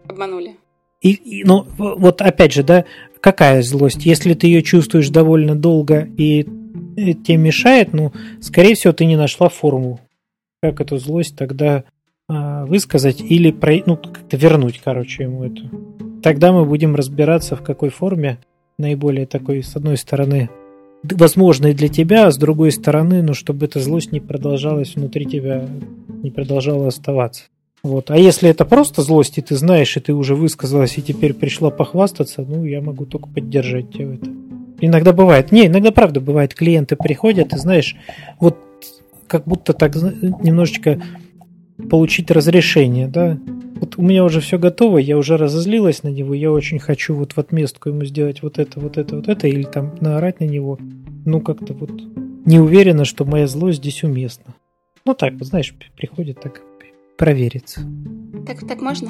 [0.07, 0.57] обманули.
[1.01, 2.85] И, и, ну, вот опять же, да,
[3.21, 4.05] какая злость?
[4.05, 6.43] Если ты ее чувствуешь довольно долго и
[6.95, 10.01] тебе мешает, ну, скорее всего, ты не нашла форму,
[10.61, 11.83] как эту злость тогда
[12.27, 15.61] а, высказать или про, ну, как-то вернуть, короче, ему это.
[16.23, 18.39] Тогда мы будем разбираться, в какой форме
[18.77, 20.49] наиболее такой, с одной стороны,
[21.13, 25.67] возможной для тебя, а с другой стороны, ну, чтобы эта злость не продолжалась внутри тебя,
[26.23, 27.43] не продолжала оставаться.
[27.83, 28.09] Вот.
[28.09, 31.69] А если это просто злость, и ты знаешь, и ты уже высказалась, и теперь пришла
[31.69, 34.75] похвастаться, ну, я могу только поддержать тебя в этом.
[34.81, 35.51] Иногда бывает.
[35.51, 36.53] Не, иногда правда бывает.
[36.53, 37.95] Клиенты приходят, и знаешь,
[38.39, 38.57] вот
[39.27, 40.99] как будто так немножечко
[41.89, 43.37] получить разрешение, да.
[43.75, 47.33] Вот у меня уже все готово, я уже разозлилась на него, я очень хочу вот
[47.33, 50.77] в отместку ему сделать вот это, вот это, вот это, или там наорать на него.
[51.25, 51.91] Ну, как-то вот
[52.45, 54.55] не уверена, что моя злость здесь уместна.
[55.05, 56.61] Ну так, знаешь, приходит так
[57.17, 57.81] провериться.
[58.47, 59.09] Так, так можно?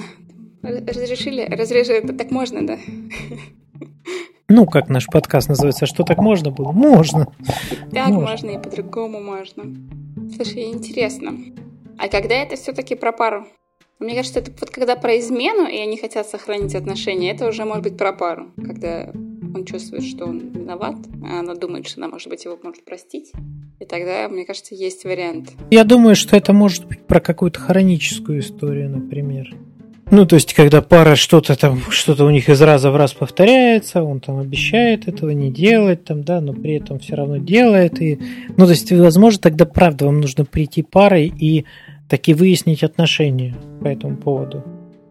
[0.62, 1.46] Разрешили?
[1.46, 2.08] Разрешили?
[2.14, 2.78] Так можно, да?
[4.48, 6.72] Ну, как наш подкаст называется, что так можно было?
[6.72, 7.28] Можно.
[7.92, 9.64] Так можно, можно и по-другому можно.
[10.36, 11.36] Слушай, интересно.
[11.98, 13.48] А когда это все-таки про пару?
[14.00, 17.84] Мне кажется, это вот когда про измену, и они хотят сохранить отношения, это уже может
[17.84, 18.52] быть про пару.
[18.58, 22.84] Когда он чувствует, что он виноват, а она думает, что она, может быть, его может
[22.84, 23.32] простить.
[23.80, 25.54] И тогда, мне кажется, есть вариант.
[25.72, 29.56] Я думаю, что это может быть про какую-то хроническую историю, например.
[30.12, 34.04] Ну, то есть, когда пара что-то там, что-то у них из раза в раз повторяется,
[34.04, 38.02] он там обещает этого не делать, там, да, но при этом все равно делает.
[38.02, 38.20] И,
[38.56, 41.66] ну, то есть, возможно, тогда правда вам нужно прийти парой и
[42.08, 44.64] таки выяснить отношения по этому поводу.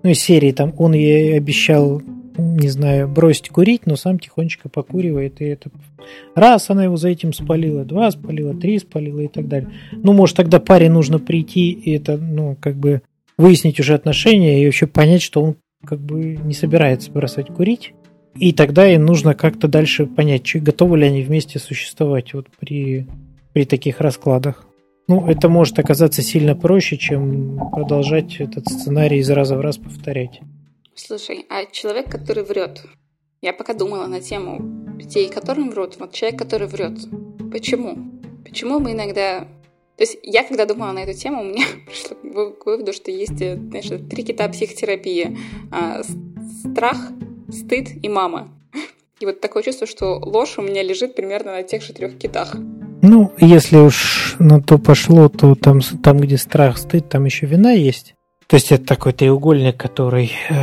[0.02, 2.02] Ну, из серии там он ей обещал
[2.36, 5.70] не знаю, бросить курить, но сам тихонечко покуривает, и это
[6.34, 9.70] раз она его за этим спалила, два спалила, три спалила и так далее.
[9.92, 13.02] Ну, может, тогда паре нужно прийти и это, ну, как бы
[13.38, 17.94] выяснить уже отношения и вообще понять, что он как бы не собирается бросать курить.
[18.36, 23.06] И тогда им нужно как-то дальше понять, готовы ли они вместе существовать вот при,
[23.52, 24.66] при таких раскладах.
[25.06, 30.40] Ну, это может оказаться сильно проще, чем продолжать этот сценарий из раза в раз повторять.
[30.94, 32.84] Слушай, а человек, который врет,
[33.42, 36.98] я пока думала на тему людей, которым врут, вот человек, который врет,
[37.52, 37.98] почему?
[38.44, 39.40] Почему мы иногда...
[39.96, 43.40] То есть я, когда думала на эту тему, у меня пришло к выводу, что есть,
[43.42, 45.36] э, знаешь, три кита психотерапии.
[45.70, 46.02] А,
[46.70, 46.96] страх,
[47.50, 48.48] стыд и мама.
[49.20, 52.56] И вот такое чувство, что ложь у меня лежит примерно на тех же трех китах.
[53.06, 57.70] Ну, если уж на то пошло, то там, там где страх, стыд, там еще вина
[57.72, 58.14] есть.
[58.46, 60.54] То есть это такой треугольник, который, э,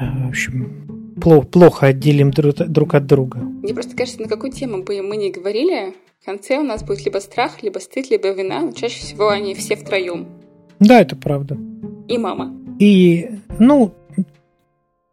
[0.00, 3.38] в общем, плохо, плохо отделим друг, друг от друга.
[3.38, 7.04] Мне просто кажется, на какую тему бы мы ни говорили, в конце у нас будет
[7.04, 10.26] либо страх, либо стыд, либо вина, но чаще всего они все втроем.
[10.80, 11.56] Да, это правда.
[12.08, 12.52] И мама.
[12.80, 13.94] И, ну,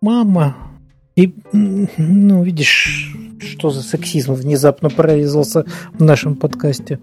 [0.02, 0.73] мама.
[1.16, 7.00] И, ну, видишь, что за сексизм внезапно прорезался в нашем подкасте.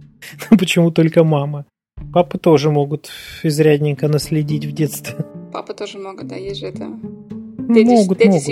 [0.50, 1.66] Почему только мама?
[2.12, 3.10] Папы тоже могут
[3.42, 5.24] изрядненько наследить в детстве.
[5.52, 6.84] Папы тоже могут, да, есть же это...
[6.84, 8.42] Могут, могут.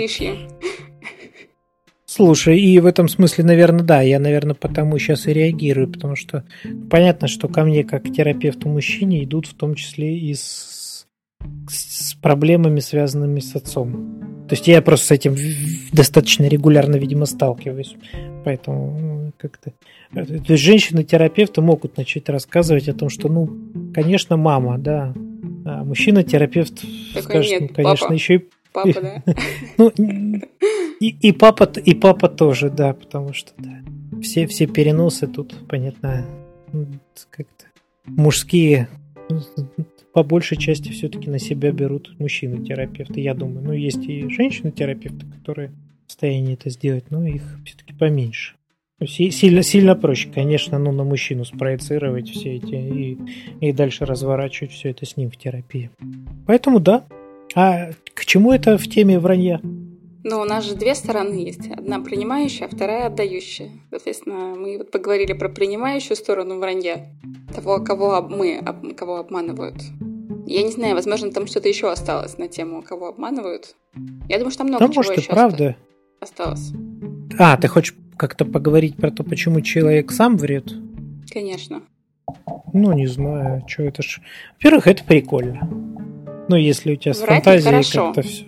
[2.05, 6.43] Слушай, и в этом смысле, наверное, да, я, наверное, потому сейчас и реагирую, потому что
[6.89, 11.07] понятно, что ко мне как к терапевту мужчине идут в том числе и с,
[11.69, 14.30] с проблемами, связанными с отцом.
[14.51, 15.37] То есть я просто с этим
[15.93, 17.95] достаточно регулярно, видимо, сталкиваюсь.
[18.43, 19.71] Поэтому ну, как-то...
[20.13, 23.49] То есть женщины-терапевты могут начать рассказывать о том, что, ну,
[23.93, 25.13] конечно, мама, да.
[25.63, 26.83] А мужчина-терапевт
[27.17, 28.13] скажет, нет, ну, конечно, папа.
[28.13, 28.49] еще и...
[28.73, 29.23] Папа, да.
[29.77, 29.93] Ну,
[30.99, 33.79] И, и, папа, и папа тоже, да, потому что да,
[34.21, 36.25] все, все переносы тут, понятно,
[37.29, 37.67] как-то
[38.05, 38.89] мужские
[40.13, 43.65] по большей части все-таки на себя берут мужчины-терапевты, я думаю.
[43.65, 45.71] Ну, есть и женщины-терапевты, которые
[46.05, 48.55] в состоянии это сделать, но их все-таки поменьше.
[49.07, 53.17] Сильно, сильно проще, конечно, ну, на мужчину спроецировать все эти и,
[53.59, 55.89] и дальше разворачивать все это с ним в терапии.
[56.45, 57.05] Поэтому да.
[57.55, 59.59] А к чему это в теме вранья?
[60.23, 61.67] Ну, у нас же две стороны есть.
[61.71, 63.71] Одна принимающая, а вторая отдающая.
[63.89, 67.07] Соответственно, мы вот поговорили про принимающую сторону вранья.
[67.55, 68.61] Того, кого мы,
[68.95, 69.81] кого обманывают.
[70.45, 73.75] Я не знаю, возможно, там что-то еще осталось на тему, кого обманывают.
[74.29, 75.75] Я думаю, что там много там, чего может, еще правда.
[76.19, 76.71] осталось.
[77.39, 80.71] А, ты хочешь как-то поговорить про то, почему человек сам врет?
[81.31, 81.81] Конечно.
[82.73, 84.21] Ну, не знаю, что это ж...
[84.53, 85.67] Во-первых, это прикольно.
[86.47, 88.45] Ну, если у тебя с Врать фантазией как-то все...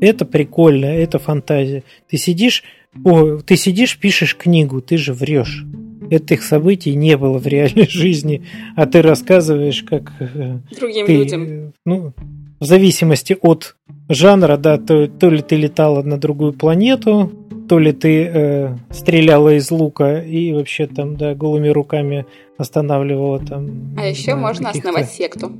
[0.00, 1.82] Это прикольно, это фантазия.
[2.08, 2.62] Ты сидишь,
[3.04, 5.64] о, ты сидишь, пишешь книгу, ты же врешь.
[6.10, 8.44] Этих событий не было в реальной жизни,
[8.76, 11.72] а ты рассказываешь, как э, другим ты, людям.
[11.84, 12.12] Ну,
[12.60, 13.76] в зависимости от
[14.08, 17.32] жанра, да, то, то ли ты летала на другую планету,
[17.68, 22.26] то ли ты э, стреляла из лука и вообще там, да, голыми руками
[22.58, 23.94] останавливала там.
[23.98, 25.52] А еще можно основать секту.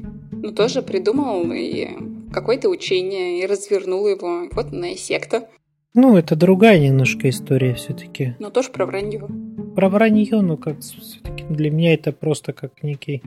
[0.42, 1.88] Ну, тоже придумал и
[2.32, 4.48] какое-то учение, и развернул его.
[4.52, 5.48] Вот она и секта.
[5.94, 8.34] Ну, это другая немножко история все-таки.
[8.38, 9.26] Но тоже про вранье.
[9.74, 13.22] Про вранье, ну как все-таки для меня это просто как некий.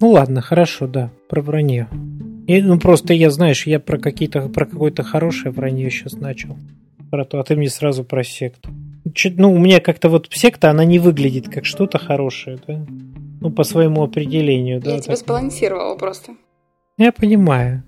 [0.00, 1.88] Ну ладно, хорошо, да, про вранье.
[2.46, 6.56] И, ну просто я, знаешь, я про какие-то про какое-то хорошее вранье сейчас начал.
[7.10, 8.70] Про то, а ты мне сразу про секту.
[9.14, 12.86] Чуть, ну, у меня как-то вот секта, она не выглядит как что-то хорошее, да?
[13.40, 14.90] Ну, по своему определению, я да.
[14.92, 16.32] Я тебя сбалансировала просто.
[16.96, 17.82] Я понимаю.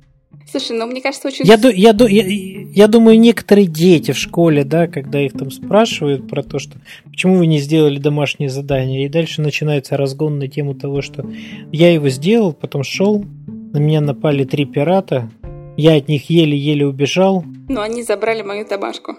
[0.50, 1.44] Слушай, ну мне кажется, очень...
[1.44, 2.24] Я, я, я,
[2.72, 7.36] я думаю, некоторые дети в школе, да, когда их там спрашивают про то, что почему
[7.36, 11.28] вы не сделали домашнее задание, и дальше начинается разгон на тему того, что
[11.72, 15.30] я его сделал, потом шел, на меня напали три пирата,
[15.76, 17.44] я от них еле-еле убежал.
[17.68, 19.16] Но они забрали мою домашку.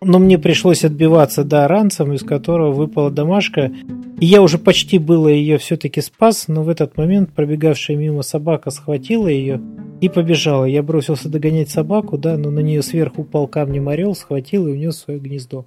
[0.00, 3.72] Но мне пришлось отбиваться, да, ранцем, из которого выпала домашка.
[4.20, 8.70] И я уже почти было ее все-таки спас, но в этот момент пробегавшая мимо собака
[8.70, 9.60] схватила ее
[10.00, 10.64] и побежала.
[10.64, 14.98] Я бросился догонять собаку, да, но на нее сверху упал камнем орел, схватил и унес
[14.98, 15.64] свое гнездо.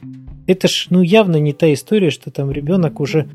[0.48, 3.28] Это ж, ну, явно не та история, что там ребенок уже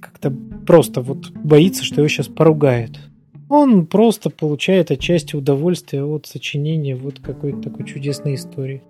[0.00, 0.32] как-то
[0.66, 3.00] просто вот боится, что его сейчас поругают.
[3.48, 8.82] Он просто получает отчасти удовольствие от сочинения вот какой-то такой чудесной истории.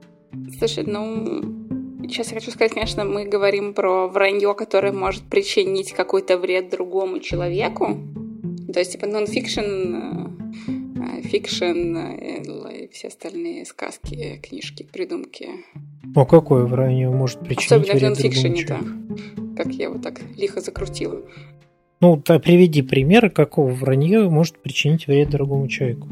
[0.59, 1.43] Слушай, ну,
[2.03, 7.21] сейчас я хочу сказать, конечно, мы говорим про вранье, которое может причинить какой-то вред другому
[7.21, 7.99] человеку.
[8.73, 9.63] То есть, типа, нон-фикшн,
[11.23, 15.49] фикшн и все остальные сказки, книжки, придумки.
[16.05, 18.81] Ну, какое вранье может причинить Особенно вред в нон-фикшене, да.
[19.57, 21.23] Как я вот так лихо закрутила.
[22.01, 26.09] Ну, то приведи пример, какого вранье может причинить вред другому человеку.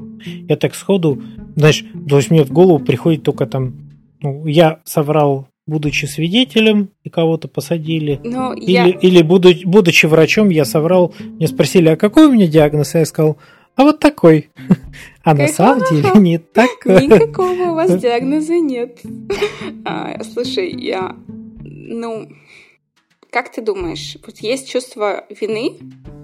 [0.48, 1.22] Я так сходу,
[1.56, 3.74] знаешь, то есть мне в голову приходит только там
[4.24, 8.18] ну, я соврал, будучи свидетелем, и кого-то посадили.
[8.24, 8.88] Но или, я...
[8.88, 12.94] или будучи, будучи врачом, я соврал, мне спросили, а какой у меня диагноз?
[12.94, 13.36] Я сказал,
[13.76, 14.48] а вот такой.
[15.22, 17.06] А на самом деле не такой.
[17.06, 19.00] Никакого у вас диагноза нет.
[19.84, 21.16] А, слушай, я...
[21.62, 22.28] Ну,
[23.30, 25.74] как ты думаешь, вот есть чувство вины,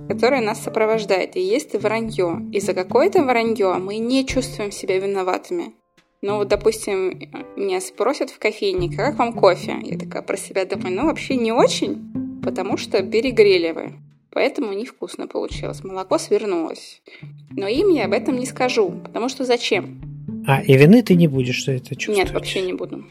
[0.09, 2.41] которое нас сопровождает, и есть вранье.
[2.51, 5.75] И за какое-то вранье мы не чувствуем себя виноватыми.
[6.23, 7.19] Ну, вот, допустим,
[7.57, 9.79] меня спросят в кофейне, как вам кофе?
[9.83, 13.95] Я такая про себя думаю, ну, вообще не очень, потому что перегрели вы.
[14.31, 15.83] Поэтому невкусно получилось.
[15.83, 17.03] Молоко свернулось.
[17.51, 20.01] Но им я об этом не скажу, потому что зачем?
[20.47, 22.19] А, и вины ты не будешь что это чувствовать?
[22.19, 23.05] Нет, вообще не буду.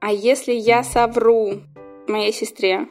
[0.00, 1.60] А если я совру
[2.08, 2.88] моей сестре,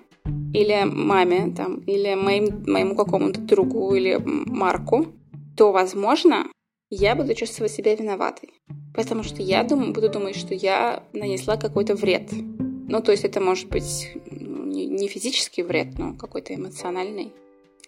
[0.54, 5.08] или маме, там, или моим, моему какому-то другу, или Марку,
[5.58, 6.46] то, возможно,
[6.90, 8.50] я буду чувствовать себя виноватой.
[8.94, 12.30] Потому что я думаю, буду думать, что я нанесла какой-то вред.
[12.32, 17.34] Ну, то есть это может быть ну, не физический вред, но какой-то эмоциональный.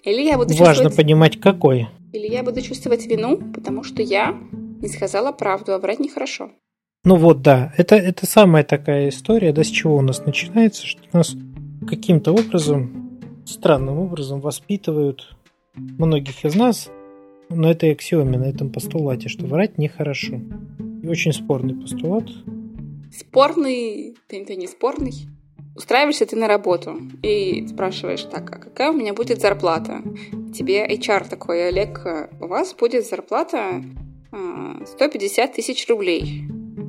[0.03, 0.95] Или я буду Важно чувствовать...
[0.95, 1.87] понимать, какой.
[2.13, 4.37] Или я буду чувствовать вину, потому что я
[4.81, 6.51] не сказала правду, а врать нехорошо.
[7.03, 11.01] Ну вот, да, это, это самая такая история, да, с чего у нас начинается, что
[11.13, 11.35] нас
[11.87, 15.35] каким-то образом, странным образом воспитывают
[15.75, 16.89] многих из нас
[17.49, 20.39] на этой аксиоме, на этом постулате, что врать нехорошо.
[21.03, 22.25] И очень спорный постулат.
[23.11, 25.13] Спорный, ты, не спорный.
[25.75, 30.01] Устраиваешься ты на работу и спрашиваешь, так, а какая у меня будет зарплата?
[30.53, 32.01] Тебе HR такой, Олег,
[32.39, 33.83] у вас будет зарплата
[34.31, 36.43] 150 а, тысяч рублей.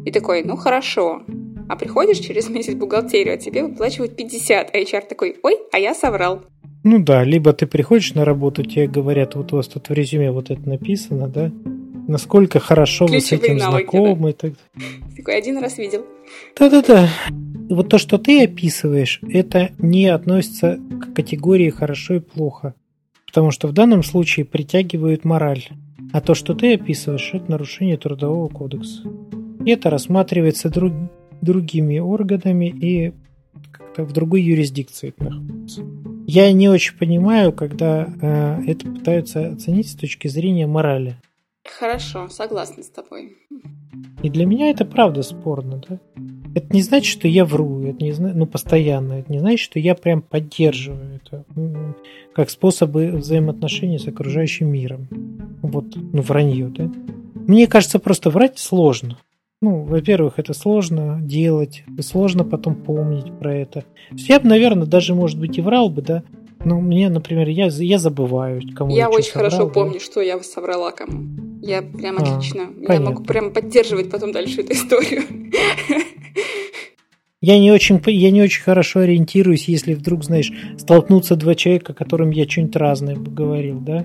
[0.05, 1.23] И такой, ну хорошо.
[1.69, 5.79] А приходишь через месяц в бухгалтерию, а тебе выплачивают 50, а HR такой, ой, а
[5.81, 6.45] я соврал.
[6.89, 10.31] Ну да, либо ты приходишь на работу, тебе говорят, вот у вас тут в резюме
[10.31, 11.51] вот это написано, да,
[12.07, 14.31] насколько хорошо Ключевые вы с этим навыки, знакомы.
[14.31, 14.37] Да.
[14.39, 14.53] Так...
[15.17, 16.07] Такой один раз видел.
[16.57, 17.09] Да-да-да.
[17.69, 22.77] Вот то, что ты описываешь, это не относится к категории хорошо и плохо.
[23.27, 25.65] Потому что в данном случае притягивают мораль.
[26.13, 29.03] А то, что ты описываешь, это нарушение трудового кодекса.
[29.67, 30.93] Это рассматривается друг,
[31.41, 33.13] другими органами и
[33.73, 35.83] как-то в другой юрисдикции находится.
[36.29, 41.17] Я не очень понимаю, когда э, это пытаются оценить с точки зрения морали.
[41.79, 43.37] Хорошо, согласна с тобой.
[44.23, 46.01] И для меня это правда спорно, да?
[46.55, 49.15] Это не значит, что я вру, это не значит, ну, постоянно.
[49.15, 51.45] Это не значит, что я прям поддерживаю это
[52.35, 55.09] как способы взаимоотношений с окружающим миром.
[55.63, 56.91] Вот, ну, вранье, да?
[57.35, 59.19] Мне кажется, просто врать сложно.
[59.63, 63.85] Ну, во-первых, это сложно делать, сложно потом помнить про это.
[64.11, 66.23] Я бы, наверное, даже, может быть, и врал бы, да,
[66.65, 69.73] ну, мне, например, я, я забываю, кому я, я очень соврал, хорошо да?
[69.73, 71.27] помню, что я соврала кому.
[71.63, 72.67] Я прям а, отлично.
[72.67, 72.93] Понятно.
[72.93, 75.23] Я могу прям поддерживать потом дальше эту историю.
[77.43, 82.31] Я не, очень, я не очень хорошо ориентируюсь, если вдруг, знаешь, столкнутся два человека, которым
[82.31, 84.05] я что-нибудь разное говорил, да?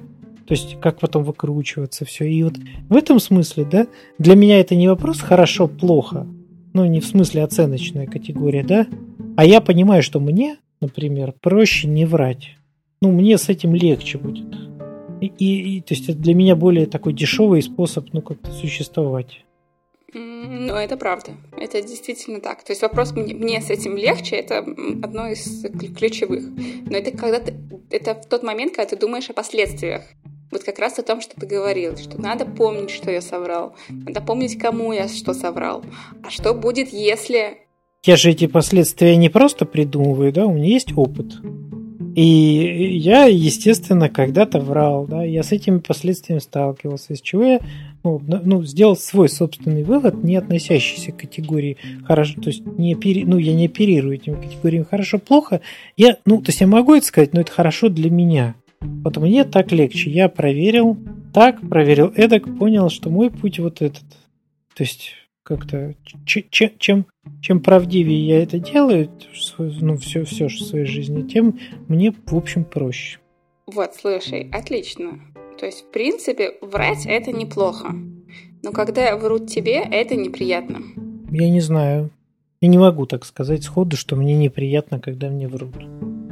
[0.51, 2.25] То есть, как потом выкручиваться, все.
[2.25, 2.55] И вот
[2.89, 3.87] в этом смысле, да,
[4.17, 6.27] для меня это не вопрос хорошо-плохо,
[6.73, 8.85] ну, не в смысле оценочная категория, да,
[9.37, 12.57] а я понимаю, что мне например, проще не врать.
[13.01, 14.47] Ну, мне с этим легче будет.
[15.21, 15.27] И,
[15.77, 19.45] и, то есть это для меня более такой дешевый способ, ну, как-то существовать.
[20.13, 21.31] Ну, это правда.
[21.55, 22.63] Это действительно так.
[22.63, 25.63] То есть вопрос мне, мне с этим легче, это одно из
[25.95, 26.43] ключевых.
[26.89, 27.53] Но это когда ты,
[27.91, 30.01] это в тот момент, когда ты думаешь о последствиях.
[30.51, 34.21] Вот как раз о том, что ты говорил, что надо помнить, что я соврал, надо
[34.21, 35.83] помнить, кому я что соврал.
[36.23, 37.57] А что будет, если
[38.03, 41.33] я же эти последствия не просто придумываю, да, у меня есть опыт.
[42.15, 47.59] И я, естественно, когда-то врал, да, я с этими последствиями сталкивался, из чего я
[48.03, 53.23] ну, ну, сделал свой собственный вывод, не относящийся к категории хорошо, то есть не опери,
[53.23, 55.61] ну, я не оперирую этими категориями хорошо-плохо,
[55.95, 58.55] я, ну, то есть я могу это сказать, но это хорошо для меня.
[58.81, 60.09] Вот мне так легче.
[60.09, 60.97] Я проверил
[61.33, 64.03] так, проверил эдак, понял, что мой путь вот этот.
[64.75, 65.13] То есть
[65.43, 67.05] как-то чем,
[67.41, 69.09] чем правдивее я это делаю,
[69.57, 73.19] ну, все, все в своей жизни, тем мне, в общем, проще.
[73.67, 75.19] Вот, слушай, отлично.
[75.59, 77.93] То есть, в принципе, врать это неплохо.
[78.63, 80.81] Но когда врут тебе, это неприятно.
[81.31, 82.09] Я не знаю.
[82.61, 85.75] Я не могу так сказать сходу, что мне неприятно, когда мне врут.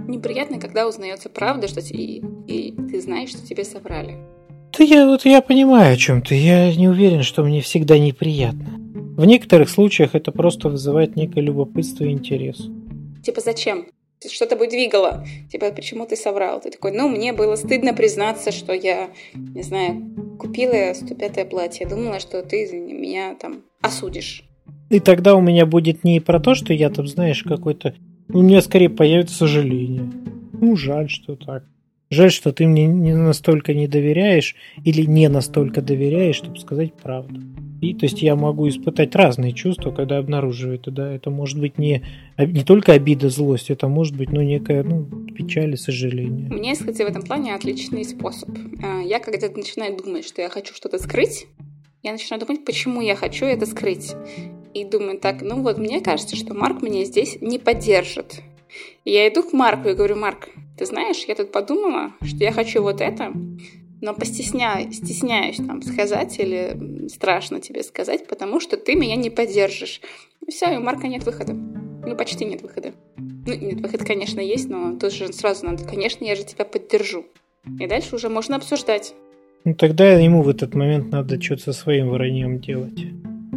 [0.09, 4.17] Неприятно, когда узнается правда, что и, и ты знаешь, что тебе соврали.
[4.75, 6.33] Да я вот я понимаю о чем ты.
[6.33, 8.79] Я не уверен, что мне всегда неприятно.
[9.15, 12.57] В некоторых случаях это просто вызывает некое любопытство и интерес.
[13.23, 13.85] Типа зачем?
[14.27, 15.23] Что тобой двигало?
[15.51, 16.59] Типа, почему ты соврал?
[16.59, 21.87] Ты такой, ну, мне было стыдно признаться, что я, не знаю, купила 105 платье.
[21.87, 24.43] Думала, что ты меня там осудишь.
[24.89, 27.93] И тогда у меня будет не про то, что я там, знаешь, какой-то...
[28.31, 30.09] У меня скорее появится сожаление.
[30.53, 31.63] Ну, жаль, что так.
[32.11, 37.41] Жаль, что ты мне не настолько не доверяешь или не настолько доверяешь, чтобы сказать правду.
[37.81, 40.91] И, то есть я могу испытать разные чувства, когда обнаруживаю это.
[40.91, 41.11] Да?
[41.11, 42.03] Это может быть не,
[42.37, 46.49] не только обида, злость, это может быть ну, некая ну, печаль и сожаление.
[46.49, 48.49] У меня есть, кстати, в этом плане отличный способ.
[48.83, 51.47] А, я когда начинаю думать, что я хочу что-то скрыть,
[52.03, 54.13] я начинаю думать, почему я хочу это скрыть.
[54.73, 58.41] И думаю, так, ну вот мне кажется, что Марк меня здесь не поддержит.
[59.03, 62.51] И я иду к Марку и говорю, Марк, ты знаешь, я тут подумала, что я
[62.51, 63.33] хочу вот это,
[64.01, 70.01] но постесняюсь, стесняюсь там сказать или страшно тебе сказать, потому что ты меня не поддержишь.
[70.45, 71.53] И все, и у Марка нет выхода.
[71.53, 72.93] Ну, почти нет выхода.
[73.17, 77.25] Ну, нет, выход, конечно, есть, но тут же сразу надо, конечно, я же тебя поддержу.
[77.79, 79.13] И дальше уже можно обсуждать.
[79.65, 82.99] Ну, тогда ему в этот момент надо что-то со своим враньем делать.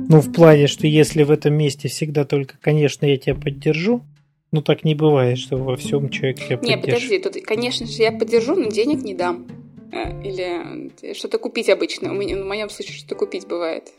[0.08, 4.02] Ну, в плане, что если в этом месте всегда только, конечно, я тебя поддержу,
[4.50, 6.76] ну, так не бывает, что во всем человек тебя поддержит.
[6.76, 9.46] Не, подожди, тут, конечно же, я поддержу, но денег не дам.
[9.92, 12.12] Э, или что-то купить обычно.
[12.12, 13.92] У меня, в моем случае что-то купить бывает.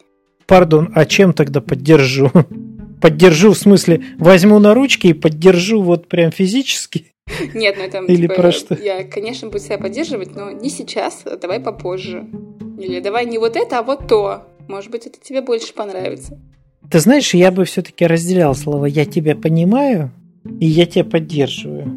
[0.45, 2.31] Пардон, а чем тогда поддержу?
[3.01, 7.11] Поддержу в смысле возьму на ручки и поддержу вот прям физически?
[7.53, 8.75] Нет, ну это Или типа, про что?
[8.75, 12.27] я, конечно, буду себя поддерживать, но не сейчас, а давай попозже.
[12.79, 14.43] Или давай не вот это, а вот то.
[14.67, 16.39] Может быть, это тебе больше понравится.
[16.89, 20.11] Ты знаешь, я бы все-таки разделял слова «я тебя понимаю»
[20.59, 21.91] и «я тебя поддерживаю».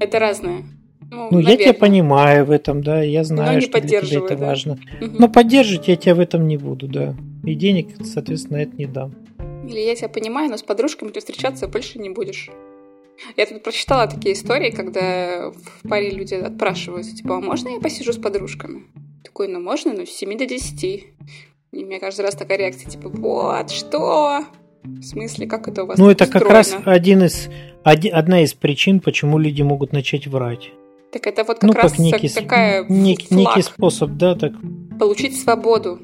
[0.00, 0.64] Это разное.
[1.10, 4.36] Ну, ну я тебя понимаю в этом, да, я знаю, Но что для тебя это
[4.36, 4.46] да?
[4.46, 4.78] важно.
[5.00, 5.16] Угу.
[5.18, 7.14] Но поддерживать я тебя в этом не буду, да.
[7.44, 9.14] И денег, соответственно, это не дам.
[9.66, 12.50] Или я тебя понимаю, но с подружками ты встречаться больше не будешь.
[13.36, 18.12] Я тут прочитала такие истории, когда в паре люди отпрашиваются, типа, а можно я посижу
[18.12, 18.84] с подружками?
[19.24, 21.06] Такой, ну можно, но с 7 до 10.
[21.70, 24.44] И у меня каждый раз такая реакция, типа, вот, что?
[24.82, 26.46] В смысле, как это у вас Ну, это устроено?
[26.46, 27.48] как раз один из,
[27.84, 30.70] один, одна из причин, почему люди могут начать врать.
[31.12, 34.52] Так это вот как ну, раз как некий, такая нек, некий способ, да, так.
[34.98, 35.98] Получить свободу.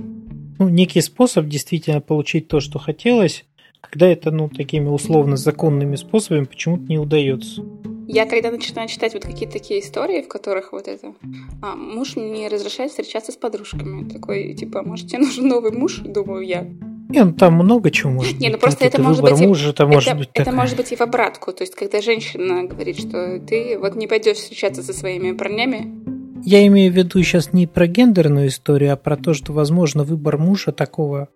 [0.58, 3.44] Ну, некий способ действительно получить то, что хотелось,
[3.90, 7.62] когда это, ну, такими условно законными способами почему-то не удается.
[8.06, 11.14] Я когда начинаю читать вот какие-то такие истории, в которых вот это,
[11.62, 16.46] а, муж не разрешает встречаться с подружками, такой, типа, может, тебе нужен новый муж, думаю
[16.46, 16.68] я.
[17.08, 20.16] Не, ну там много чего может Не, ну просто это может быть, мужа, это, может
[20.16, 21.52] быть это может быть и в обратку.
[21.52, 26.02] То есть, когда женщина говорит, что ты вот не пойдешь встречаться со своими парнями.
[26.44, 30.38] Я имею в виду сейчас не про гендерную историю, а про то, что, возможно, выбор
[30.38, 31.28] мужа такого,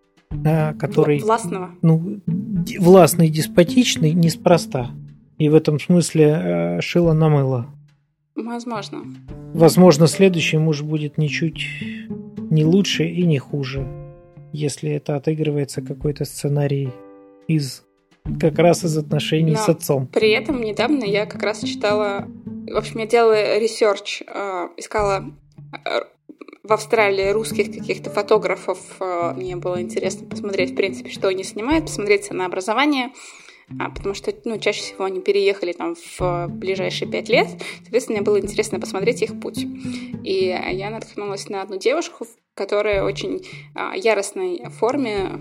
[0.78, 1.20] который...
[1.20, 1.70] Властного.
[1.82, 2.20] Ну,
[2.78, 4.90] властный, деспотичный, неспроста.
[5.38, 7.66] И в этом смысле э, шило на мыло.
[8.34, 9.04] Возможно.
[9.54, 11.66] Возможно, следующий муж будет ничуть
[12.50, 13.86] не лучше и не хуже
[14.52, 16.90] если это отыгрывается какой-то сценарий
[17.46, 17.84] из
[18.40, 20.06] как раз из отношений Но с отцом.
[20.08, 25.24] При этом недавно я как раз читала, в общем, я делала research, э, искала
[25.72, 26.00] э,
[26.62, 28.78] в Австралии русских каких-то фотографов.
[29.00, 33.12] Э, мне было интересно посмотреть, в принципе, что они снимают, посмотреть на образование
[33.78, 37.48] а, потому что ну, чаще всего они переехали там в ближайшие пять лет,
[37.82, 39.66] соответственно, мне было интересно посмотреть их путь.
[40.24, 45.38] И я наткнулась на одну девушку, которая очень а, яростной форме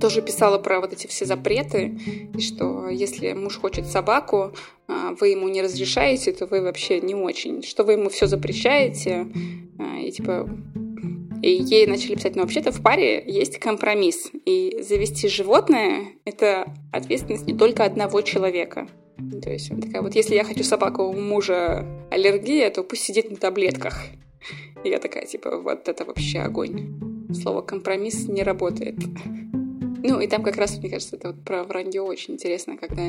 [0.00, 1.98] тоже писала про вот эти все запреты,
[2.36, 4.52] и что если муж хочет собаку,
[4.88, 9.26] а, вы ему не разрешаете, то вы вообще не очень, что вы ему все запрещаете,
[9.78, 10.48] а, и типа
[11.42, 17.46] и ей начали писать, ну вообще-то в паре есть компромисс, и завести животное— это ответственность
[17.46, 18.88] не только одного человека.
[19.42, 23.36] То есть такая вот, если я хочу собаку, у мужа аллергия, то пусть сидит на
[23.36, 24.02] таблетках.
[24.84, 26.94] И я такая, типа, вот это вообще огонь.
[27.32, 28.96] Слово «компромисс» не работает.
[30.02, 33.02] Ну, и там как раз, мне кажется, это вот про вранье очень интересно, когда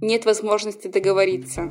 [0.00, 1.70] нет возможности договориться,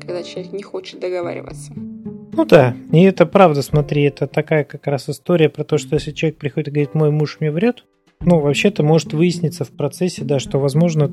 [0.00, 1.72] когда человек не хочет договариваться.
[1.74, 6.12] Ну да, и это правда, смотри, это такая как раз история про то, что если
[6.12, 7.84] человек приходит и говорит, мой муж мне врет,
[8.20, 11.10] ну, вообще-то может выясниться в процессе, да, что, возможно,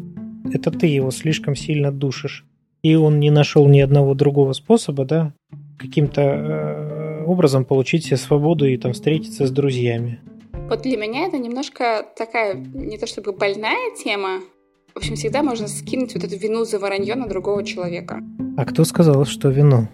[0.52, 2.46] это ты его слишком сильно душишь,
[2.82, 5.34] и он не нашел ни одного другого способа, да,
[5.80, 10.20] каким-то э, образом получить себе свободу и там встретиться с друзьями.
[10.74, 14.40] Вот для меня это немножко такая, не то чтобы больная тема,
[14.96, 18.24] в общем, всегда можно скинуть вот эту вину за воронье на другого человека.
[18.58, 19.88] А кто сказал, что вину?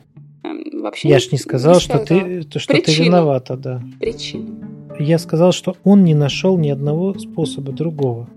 [0.72, 2.96] вообще Я ж не сказал, не что, ты, что Причину.
[2.96, 3.84] ты виновата, да.
[4.00, 4.64] Причину.
[4.98, 8.30] Я сказал, что он не нашел ни одного способа другого.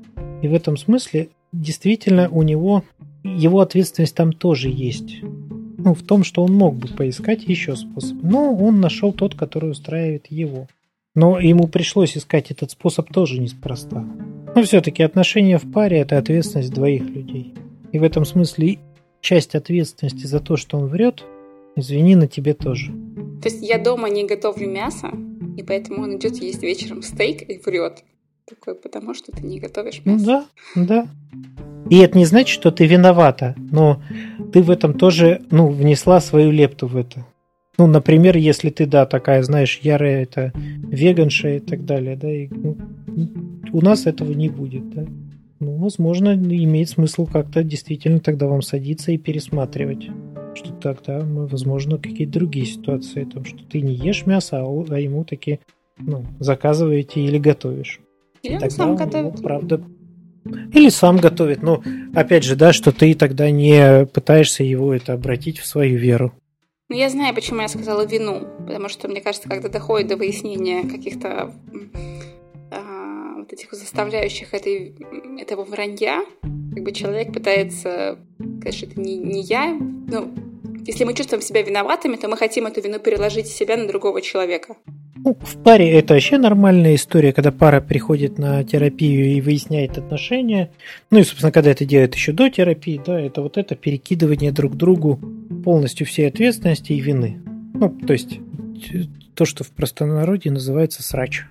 [0.42, 2.82] И в этом смысле действительно у него
[3.22, 5.20] его ответственность там тоже есть.
[5.22, 8.20] Ну, в том, что он мог бы поискать еще способ.
[8.20, 10.66] Но он нашел тот, который устраивает его.
[11.14, 14.04] Но ему пришлось искать этот способ тоже неспроста.
[14.54, 17.54] Но все-таки отношения в паре– это ответственность двоих людей.
[17.92, 18.78] И в этом смысле
[19.20, 21.24] часть ответственности за то, что он врет,
[21.74, 22.92] Извини, на тебе тоже.
[23.42, 25.10] То есть я дома не готовлю мясо,
[25.56, 28.04] и поэтому он идет есть вечером стейк и врет.
[28.46, 30.24] Такой, потому что ты не готовишь мясо.
[30.24, 31.08] Да, да.
[31.88, 34.02] И это не значит, что ты виновата, но
[34.52, 37.26] ты в этом тоже, ну, внесла свою лепту в это.
[37.82, 42.46] Ну, например, если ты, да, такая, знаешь, ярая это веганша и так далее, да, и,
[42.48, 42.76] ну,
[43.72, 45.04] у нас этого не будет, да.
[45.58, 50.10] Ну, возможно, имеет смысл как-то действительно тогда вам садиться и пересматривать
[50.54, 55.24] что тогда, возможно, какие-то другие ситуации, там, что ты не ешь мясо, а, а ему
[55.24, 55.60] таки
[55.98, 58.00] ну, заказываете или готовишь.
[58.42, 59.42] Или он сам готовит.
[59.42, 59.82] Правда,
[60.44, 61.62] или сам готовит.
[61.62, 61.82] Но
[62.14, 66.34] опять же, да, что ты тогда не пытаешься его это обратить в свою веру.
[66.92, 68.46] Ну, я знаю, почему я сказала вину.
[68.66, 71.54] Потому что, мне кажется, когда доходит до выяснения каких-то
[72.70, 74.94] а, вот этих заставляющих этой,
[75.40, 78.18] этого вранья, как бы человек пытается
[78.58, 79.72] сказать, что это не, не я.
[79.72, 80.34] Ну,
[80.86, 84.76] если мы чувствуем себя виноватыми, то мы хотим эту вину переложить себя на другого человека.
[85.24, 90.72] Ну, в паре это вообще нормальная история, когда пара приходит на терапию и выясняет отношения.
[91.10, 94.74] Ну и, собственно, когда это делает еще до терапии, да, это вот это перекидывание друг
[94.74, 95.20] другу
[95.62, 97.40] полностью всей ответственности и вины.
[97.74, 98.40] Ну, то есть
[99.34, 101.44] то, что в простонародье называется срач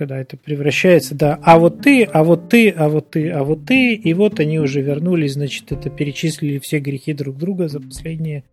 [0.00, 3.66] когда это превращается, да, а вот ты, а вот ты, а вот ты, а вот
[3.66, 8.44] ты, и вот они уже вернулись, значит, это перечислили все грехи друг друга за последние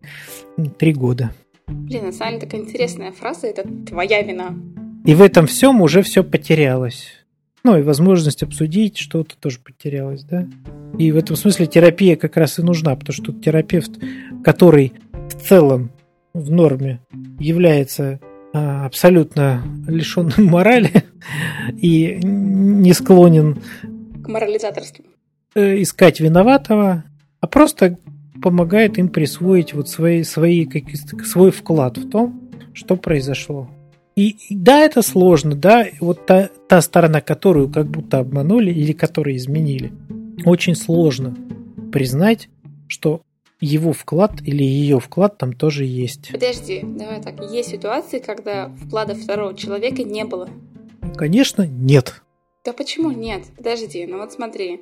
[0.78, 1.32] три года.
[1.66, 4.54] Блин, на самом деле такая интересная фраза, это твоя вина.
[5.06, 7.17] И в этом всем уже все потерялось.
[7.68, 10.48] Ну, и возможность обсудить что-то тоже потерялась, да?
[10.98, 13.90] И в этом смысле терапия как раз и нужна, потому что терапевт,
[14.42, 15.90] который в целом
[16.32, 17.00] в норме
[17.38, 18.20] является
[18.54, 21.04] а, абсолютно лишенным морали
[21.76, 23.58] и не склонен
[24.24, 25.04] к морализаторству.
[25.54, 27.04] Э, искать виноватого,
[27.40, 27.98] а просто
[28.42, 30.66] помогает им присвоить вот свои, свои,
[31.22, 33.68] свой вклад в том, что произошло.
[34.18, 39.36] И да, это сложно, да, вот та, та сторона, которую как будто обманули или которую
[39.36, 39.92] изменили,
[40.44, 41.36] очень сложно
[41.92, 42.48] признать,
[42.88, 43.22] что
[43.60, 46.32] его вклад или ее вклад там тоже есть.
[46.32, 47.40] Подожди, давай так.
[47.52, 50.48] Есть ситуации, когда вклада второго человека не было?
[51.16, 52.22] Конечно, нет.
[52.64, 53.44] Да почему нет?
[53.56, 54.80] Подожди, ну вот смотри.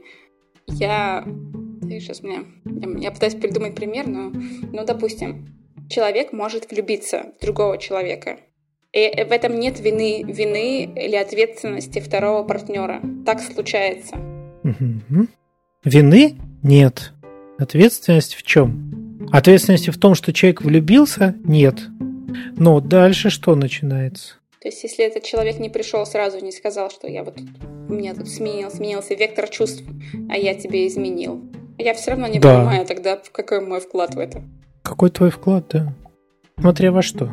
[0.66, 1.26] Я...
[1.82, 2.46] Ты сейчас мне...
[2.64, 4.30] Я, я пытаюсь придумать пример, но...
[4.30, 5.46] Ну, допустим,
[5.90, 8.38] человек может влюбиться в другого человека.
[8.96, 13.02] И в этом нет вины, вины или ответственности второго партнера.
[13.26, 14.16] Так случается.
[14.64, 15.26] Угу.
[15.84, 17.12] Вины нет.
[17.58, 19.28] Ответственность в чем?
[19.30, 21.34] Ответственность в том, что человек влюбился?
[21.44, 21.74] Нет.
[22.56, 24.36] Но дальше что начинается?
[24.62, 27.36] То есть, если этот человек не пришел сразу, не сказал, что я вот
[27.90, 29.84] у меня тут сменил, сменился вектор чувств,
[30.30, 31.42] а я тебе изменил.
[31.76, 32.60] Я все равно не да.
[32.60, 34.42] понимаю тогда, какой мой вклад в это.
[34.82, 35.92] Какой твой вклад, да?
[36.58, 37.30] Смотря во что.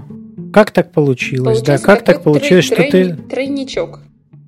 [0.53, 1.61] Как так получилось?
[1.61, 3.15] Получился да, как так получилось, трой, что трой, ты...
[3.23, 3.99] Тройничок.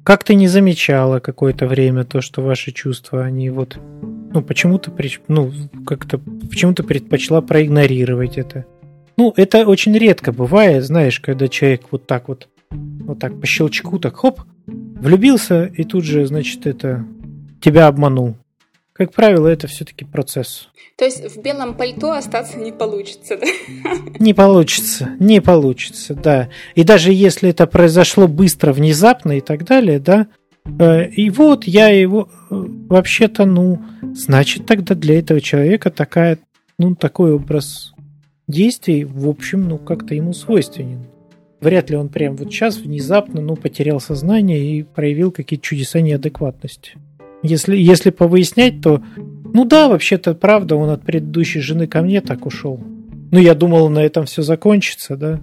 [0.03, 3.79] Как ты не замечала какое-то время то, что ваши чувства, они вот...
[4.31, 4.93] Ну, почему-то
[5.27, 5.51] ну,
[5.85, 8.65] как-то почему-то предпочла проигнорировать это.
[9.17, 13.97] Ну, это очень редко бывает, знаешь, когда человек вот так вот, вот так по щелчку,
[13.97, 17.05] так хоп, влюбился, и тут же, значит, это
[17.61, 18.35] тебя обманул.
[18.97, 20.69] Как правило, это все-таки процесс.
[20.97, 23.45] То есть в белом пальто остаться не получится, да?
[24.19, 26.49] Не получится, не получится, да.
[26.75, 30.27] И даже если это произошло быстро, внезапно и так далее, да,
[30.79, 32.55] э, и вот я его э,
[32.87, 33.81] вообще-то, ну,
[34.13, 36.39] значит, тогда для этого человека такая,
[36.77, 37.93] ну, такой образ
[38.47, 41.05] действий, в общем, ну, как-то ему свойственен.
[41.59, 46.93] Вряд ли он прям вот сейчас внезапно, ну, потерял сознание и проявил какие-то чудеса неадекватности.
[47.43, 52.45] Если, если повыяснять, то, ну да, вообще-то правда, он от предыдущей жены ко мне так
[52.45, 52.79] ушел.
[53.31, 55.39] Ну, я думал, на этом все закончится, да.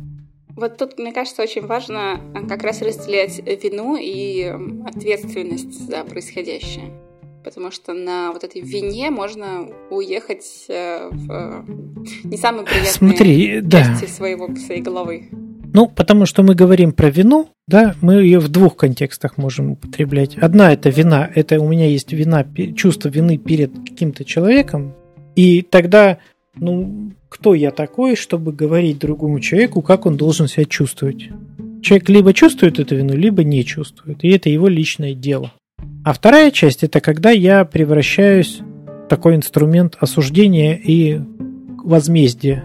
[0.56, 4.52] Вот тут, мне кажется, очень важно а, как раз разделять вину и
[4.86, 6.90] ответственность за происходящее.
[7.42, 11.64] Потому что на вот этой вине можно уехать э, в
[12.22, 14.08] не самые приятные Смотри, части да.
[14.08, 15.28] своего, своей головы.
[15.74, 20.36] Ну, потому что мы говорим про вину, да, мы ее в двух контекстах можем употреблять.
[20.36, 22.46] Одна это вина, это у меня есть вина,
[22.76, 24.94] чувство вины перед каким-то человеком,
[25.34, 26.18] и тогда,
[26.54, 31.30] ну, кто я такой, чтобы говорить другому человеку, как он должен себя чувствовать?
[31.80, 35.52] Человек либо чувствует эту вину, либо не чувствует, и это его личное дело.
[36.04, 41.20] А вторая часть это когда я превращаюсь в такой инструмент осуждения и
[41.82, 42.64] возмездия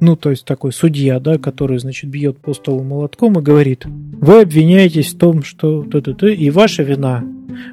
[0.00, 4.42] ну, то есть такой судья, да, который, значит, бьет по столу молотком и говорит, вы
[4.42, 7.24] обвиняетесь в том, что то-то-то, и ваша вина.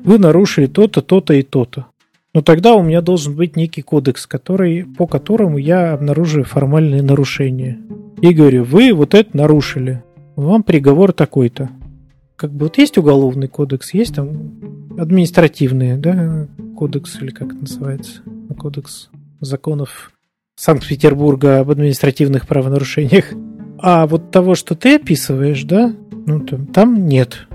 [0.03, 1.87] Вы нарушили то-то, то-то и то-то.
[2.33, 7.79] Но тогда у меня должен быть некий кодекс, который, по которому я обнаруживаю формальные нарушения.
[8.21, 10.03] И говорю, вы вот это нарушили.
[10.35, 11.69] Вам приговор такой-то.
[12.35, 14.53] Как бы вот есть уголовный кодекс, есть там
[14.97, 18.21] административный, да, кодекс, или как это называется,
[18.57, 19.09] кодекс
[19.39, 20.12] законов
[20.55, 23.25] Санкт-Петербурга об административных правонарушениях.
[23.79, 25.93] А вот того, что ты описываешь, да,
[26.25, 27.47] ну там, там нет.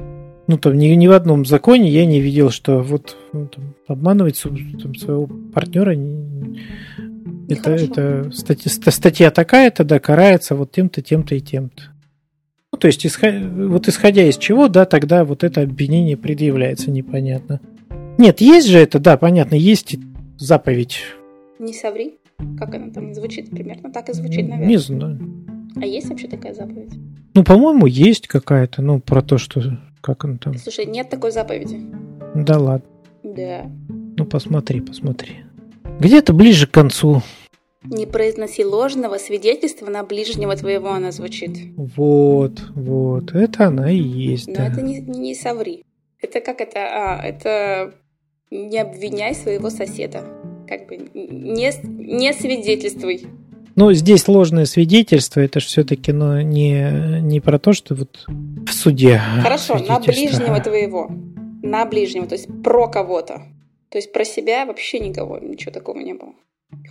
[0.47, 4.43] Ну там ни, ни в одном законе я не видел, что вот ну, там, обманывать
[4.43, 6.59] там, своего партнера не,
[7.49, 11.83] это, это статья, статья такая-то, да, карается вот тем-то, тем-то и тем-то.
[12.73, 17.61] Ну, то есть, исход, вот исходя из чего, да, тогда вот это обвинение предъявляется непонятно.
[18.19, 19.97] Нет, есть же это, да, понятно, есть
[20.37, 21.01] заповедь.
[21.59, 22.19] Не соври.
[22.59, 23.51] Как она там звучит?
[23.51, 24.67] Примерно так и звучит, наверное.
[24.67, 25.19] Не знаю.
[25.77, 26.93] А есть вообще такая заповедь?
[27.35, 29.63] Ну, по-моему, есть какая-то, ну, про то, что...
[30.01, 30.57] Как она там?
[30.57, 31.81] Слушай, нет такой заповеди.
[32.35, 32.89] Да ладно.
[33.23, 33.71] Да.
[34.17, 35.37] Ну, посмотри, посмотри.
[36.01, 37.23] Где-то ближе к концу.
[37.85, 41.51] Не произноси ложного свидетельства на ближнего твоего, она звучит.
[41.77, 44.67] Вот, вот, это она и есть, Но да.
[44.69, 45.85] это не, не соври.
[46.21, 46.81] Это как это?
[46.81, 47.95] А, это
[48.51, 50.25] не обвиняй своего соседа
[50.69, 51.73] как бы не,
[52.15, 53.27] не свидетельствуй.
[53.75, 58.73] Ну, здесь ложное свидетельство, это же все-таки ну, не, не про то, что вот в
[58.73, 59.21] суде.
[59.43, 61.11] Хорошо, на ближнего твоего.
[61.63, 63.43] На ближнего, то есть про кого-то.
[63.89, 66.33] То есть про себя вообще никого, ничего такого не было.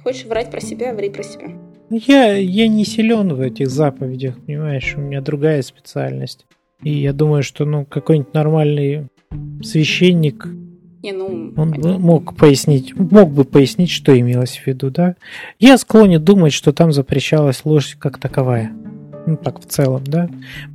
[0.02, 1.50] Хочешь врать про себя, ври про себя.
[1.90, 6.46] Я, я не силен в этих заповедях, понимаешь, у меня другая специальность.
[6.84, 9.08] И я думаю, что ну какой-нибудь нормальный
[9.62, 10.48] священник
[11.04, 15.16] не, ну, он бы мог пояснить, мог бы пояснить, что имелось в виду, да?
[15.60, 18.72] Я склонен думать, что там запрещалась ложь как таковая.
[19.26, 20.30] Ну, так в целом, да.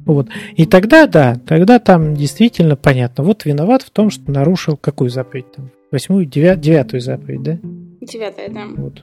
[0.05, 0.29] Вот.
[0.57, 3.25] И тогда, да, тогда там действительно понятно.
[3.25, 5.71] Вот виноват в том, что нарушил какую заповедь там?
[5.91, 7.59] Восьмую, девят, девятую заповедь, да?
[8.01, 8.67] Девятая, да.
[8.77, 9.01] Вот.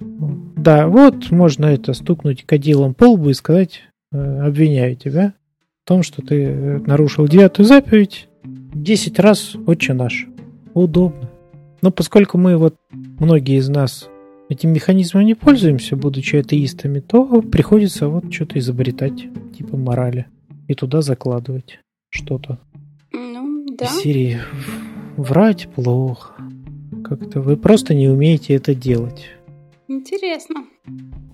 [0.56, 5.34] Да, вот можно это стукнуть кадилом по лбу и сказать, э, обвиняю тебя
[5.84, 10.28] в том, что ты э, нарушил девятую заповедь десять раз отче наш.
[10.74, 11.30] Удобно.
[11.82, 14.10] Но поскольку мы вот, многие из нас
[14.50, 20.26] этим механизмом не пользуемся, будучи атеистами, то приходится вот что-то изобретать, типа морали,
[20.68, 22.60] и туда закладывать что-то.
[23.14, 23.86] Ну, да.
[23.86, 24.40] Из серии
[25.16, 26.34] врать плохо.
[27.04, 29.28] Как-то вы просто не умеете это делать.
[29.88, 30.66] Интересно.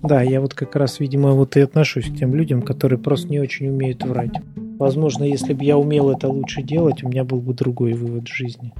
[0.02, 3.40] Да, я вот как раз, видимо, вот и отношусь к тем людям, которые просто не
[3.40, 4.34] очень умеют врать.
[4.78, 8.34] Возможно, если бы я умел это лучше делать, у меня был бы другой вывод в
[8.34, 8.72] жизни.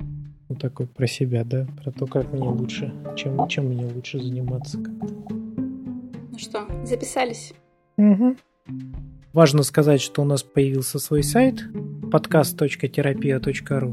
[0.49, 1.67] Вот такой про себя, да?
[1.83, 5.15] Про то, как мне лучше, чем, чем мне лучше заниматься как-то.
[5.35, 7.53] Ну что, записались?
[7.97, 8.37] Угу.
[9.33, 11.63] Важно сказать, что у нас появился свой сайт
[12.13, 13.89] podcast.терапия.ру.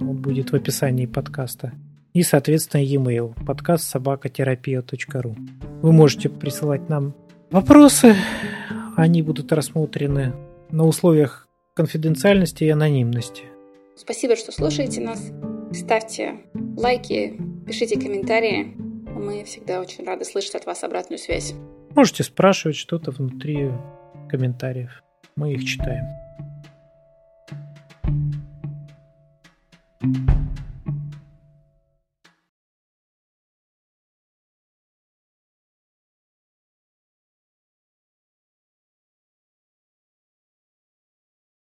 [0.00, 1.72] Он будет в описании подкаста.
[2.14, 3.94] И, соответственно, e-mail подкаст.
[3.94, 7.14] Вы можете присылать нам
[7.50, 8.14] вопросы.
[8.96, 10.32] Они будут рассмотрены
[10.70, 13.44] на условиях конфиденциальности и анонимности.
[13.96, 15.32] Спасибо, что слушаете нас.
[15.74, 16.40] Ставьте
[16.76, 18.74] лайки, пишите комментарии.
[18.74, 21.54] Мы всегда очень рады слышать от вас обратную связь.
[21.94, 23.70] Можете спрашивать что-то внутри
[24.28, 25.02] комментариев.
[25.36, 26.04] Мы их читаем.
[30.04, 30.41] thank you